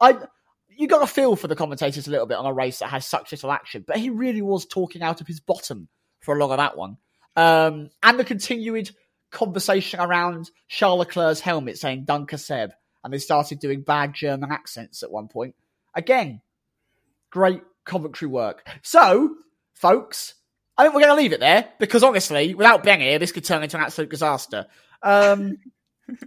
I, 0.01 0.19
you 0.77 0.89
got 0.89 1.03
a 1.03 1.07
feel 1.07 1.37
for 1.37 1.49
the 1.49 1.57
commentators 1.57 2.07
a 2.07 2.11
little 2.11 2.27
bit 2.27 2.39
on 2.39 2.47
a 2.47 2.53
race 2.53 2.81
that 2.81 2.91
has 2.91 3.07
such 3.07 3.33
little 3.33 3.53
action, 3.53 3.85
but 3.87 3.99
he 3.99 4.11
really 4.11 4.43
was 4.43 4.67
talking 4.67 5.03
out 5.03 5.21
of 5.21 5.27
his 5.27 5.41
bottom 5.41 5.89
for 6.21 6.37
a 6.37 6.39
lot 6.39 6.51
of 6.53 6.59
that 6.59 6.77
one. 6.77 6.97
Um, 7.37 7.91
and 8.03 8.19
the 8.19 8.25
continued 8.25 8.91
conversation 9.31 10.01
around 10.01 10.51
Charles 10.69 11.01
Leclerc's 11.01 11.41
helmet 11.41 11.79
saying 11.79 12.05
Danke 12.05 12.39
Seb, 12.39 12.73
and 13.05 13.13
they 13.13 13.19
started 13.19 13.61
doing 13.61 13.83
bad 13.83 14.15
German 14.15 14.51
accents 14.51 15.03
at 15.03 15.11
one 15.11 15.29
point. 15.29 15.55
Again, 15.95 16.41
great 17.31 17.63
commentary 17.85 18.31
work. 18.31 18.67
So, 18.83 19.37
folks, 19.75 20.35
I 20.77 20.83
think 20.83 20.95
we're 20.95 21.03
going 21.03 21.17
to 21.17 21.23
leave 21.23 21.33
it 21.33 21.41
there 21.41 21.69
because 21.79 22.03
honestly, 22.03 22.55
without 22.55 22.83
Ben 22.83 23.01
here, 23.01 23.19
this 23.19 23.33
could 23.33 23.45
turn 23.45 23.63
into 23.63 23.77
an 23.77 23.85
absolute 23.85 24.11
disaster. 24.11 24.67
Um, 25.03 25.57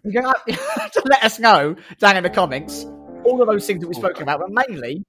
you're 0.04 0.22
going 0.22 0.34
to 0.48 0.54
have 0.54 0.92
to 0.92 1.04
let 1.10 1.24
us 1.24 1.40
know 1.40 1.76
down 2.00 2.18
in 2.18 2.24
the 2.24 2.30
comments 2.30 2.86
all 3.24 3.42
of 3.42 3.48
those 3.48 3.66
things 3.66 3.82
that 3.82 3.88
we've 3.88 3.96
spoken 3.96 4.24
about, 4.24 4.40
but 4.40 4.50
mainly 4.52 5.04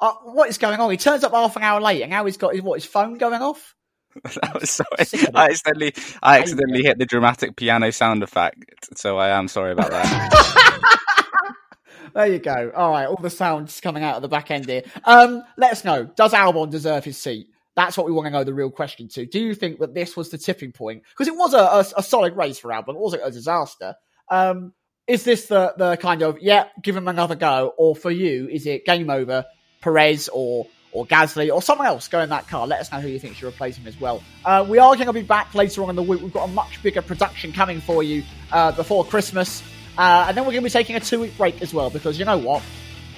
uh, 0.00 0.12
what 0.24 0.48
is 0.48 0.58
going 0.58 0.80
on. 0.80 0.90
He 0.90 0.96
turns 0.96 1.24
up 1.24 1.32
half 1.32 1.56
an 1.56 1.62
hour 1.62 1.80
late, 1.80 2.02
and 2.02 2.10
now 2.10 2.24
he's 2.24 2.36
got 2.36 2.54
his 2.54 2.62
what 2.62 2.74
his 2.80 2.84
phone 2.84 3.18
going 3.18 3.40
off. 3.40 3.74
that 4.24 4.60
was 4.60 4.70
sorry. 4.70 5.30
I 5.34 5.48
accidentally, 5.50 5.94
I 6.22 6.40
accidentally 6.40 6.82
hit 6.82 6.98
the 6.98 7.06
dramatic 7.06 7.56
piano 7.56 7.90
sound 7.92 8.22
effect, 8.22 8.98
so 8.98 9.16
I 9.16 9.30
am 9.30 9.48
sorry 9.48 9.72
about 9.72 9.90
that. 9.90 11.54
there 12.14 12.26
you 12.26 12.38
go. 12.38 12.72
All 12.74 12.90
right, 12.90 13.06
all 13.06 13.16
the 13.16 13.30
sounds 13.30 13.80
coming 13.80 14.02
out 14.02 14.16
of 14.16 14.22
the 14.22 14.28
back 14.28 14.50
end 14.50 14.66
here. 14.66 14.82
Um, 15.04 15.42
let 15.56 15.72
us 15.72 15.84
know. 15.84 16.04
Does 16.04 16.32
Albon 16.32 16.70
deserve 16.70 17.04
his 17.04 17.16
seat? 17.16 17.48
That's 17.74 17.96
what 17.96 18.06
we 18.06 18.12
want 18.12 18.26
to 18.26 18.30
know 18.30 18.44
the 18.44 18.54
real 18.54 18.70
question 18.70 19.08
to. 19.08 19.26
Do 19.26 19.40
you 19.40 19.54
think 19.54 19.78
that 19.78 19.94
this 19.94 20.16
was 20.16 20.30
the 20.30 20.38
tipping 20.38 20.72
point? 20.72 21.02
Because 21.10 21.28
it 21.28 21.36
was 21.36 21.54
a, 21.54 21.58
a, 21.58 22.00
a, 22.00 22.02
solid 22.02 22.36
race 22.36 22.58
for 22.58 22.70
Albon. 22.70 22.90
It 22.90 22.98
wasn't 22.98 23.22
a 23.24 23.30
disaster. 23.30 23.94
Um, 24.30 24.74
is 25.06 25.24
this 25.24 25.46
the, 25.46 25.74
the 25.76 25.96
kind 25.96 26.22
of, 26.22 26.38
yeah, 26.40 26.66
give 26.82 26.96
him 26.96 27.08
another 27.08 27.34
go? 27.34 27.72
Or 27.78 27.96
for 27.96 28.10
you, 28.10 28.48
is 28.48 28.66
it 28.66 28.84
game 28.84 29.08
over, 29.08 29.46
Perez 29.80 30.28
or 30.32 30.66
or 30.92 31.06
Gasly 31.06 31.52
or 31.52 31.62
someone 31.62 31.86
else 31.86 32.08
go 32.08 32.20
in 32.20 32.28
that 32.28 32.48
car. 32.48 32.66
Let 32.66 32.80
us 32.80 32.92
know 32.92 33.00
who 33.00 33.08
you 33.08 33.18
think 33.18 33.36
should 33.36 33.48
replace 33.48 33.76
him 33.76 33.86
as 33.86 33.98
well. 33.98 34.22
Uh, 34.44 34.64
we 34.68 34.78
are 34.78 34.94
going 34.94 35.06
to 35.06 35.12
be 35.12 35.22
back 35.22 35.54
later 35.54 35.82
on 35.82 35.90
in 35.90 35.96
the 35.96 36.02
week. 36.02 36.20
We've 36.20 36.32
got 36.32 36.48
a 36.48 36.52
much 36.52 36.82
bigger 36.82 37.00
production 37.00 37.52
coming 37.52 37.80
for 37.80 38.02
you 38.02 38.22
uh, 38.52 38.72
before 38.72 39.04
Christmas. 39.04 39.62
Uh, 39.96 40.26
and 40.28 40.36
then 40.36 40.44
we're 40.44 40.52
going 40.52 40.62
to 40.62 40.66
be 40.66 40.70
taking 40.70 40.96
a 40.96 41.00
two 41.00 41.20
week 41.20 41.36
break 41.36 41.62
as 41.62 41.72
well 41.74 41.90
because 41.90 42.18
you 42.18 42.24
know 42.24 42.38
what? 42.38 42.62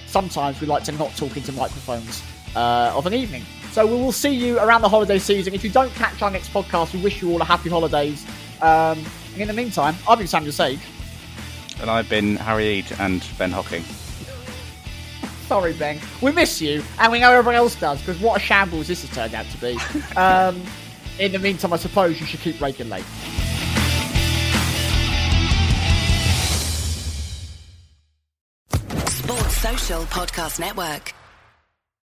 Sometimes 0.07 0.61
we 0.61 0.69
like 0.69 0.85
to 0.85 0.93
not 0.93 1.17
talk 1.17 1.37
into 1.37 1.51
microphones 1.53 2.23
uh, 2.57 2.93
of 2.95 3.07
an 3.07 3.15
evening. 3.15 3.43
So 3.73 3.87
we 3.87 3.95
will 3.95 4.13
see 4.13 4.33
you 4.33 4.59
around 4.59 4.83
the 4.83 4.89
holiday 4.89 5.19
season. 5.19 5.53
If 5.55 5.65
you 5.65 5.71
don't 5.71 5.93
catch 5.95 6.23
our 6.23 6.31
next 6.31 6.53
podcast, 6.53 6.95
we 6.95 7.03
wish 7.03 7.21
you 7.21 7.33
all 7.33 7.41
a 7.41 7.45
happy 7.45 7.69
holidays. 7.69 8.25
Um, 8.63 9.05
and 9.33 9.43
in 9.43 9.49
the 9.49 9.55
meantime, 9.55 9.97
I've 10.09 10.19
been 10.19 10.29
Samuel 10.29 10.53
Sage. 10.53 10.79
And 11.81 11.91
I've 11.91 12.09
been 12.09 12.37
Harry 12.37 12.67
Eade 12.67 12.93
and 13.01 13.27
Ben 13.37 13.51
Hocking. 13.51 13.83
Sorry, 15.47 15.73
Ben. 15.73 15.99
We 16.23 16.33
miss 16.33 16.61
you, 16.61 16.83
and 16.99 17.13
we 17.13 17.21
know 17.21 17.33
everyone 17.33 17.57
else 17.57 17.75
does, 17.75 17.99
because 17.99 18.21
what 18.21 18.41
a 18.41 18.41
shambles 18.41 18.87
this 18.87 19.03
has 19.03 19.11
turned 19.11 19.35
out 19.35 19.47
to 19.47 19.59
be. 19.59 19.77
um, 20.17 20.63
in 21.19 21.33
the 21.33 21.39
meantime, 21.39 21.73
I 21.73 21.77
suppose 21.77 22.21
you 22.21 22.27
should 22.27 22.41
keep 22.41 22.61
raking 22.61 22.89
late. 22.89 23.05
Sports 29.09 29.57
Social 29.57 30.03
Podcast 30.05 30.61
Network. 30.61 31.13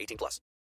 18 0.00 0.16
plus. 0.16 0.40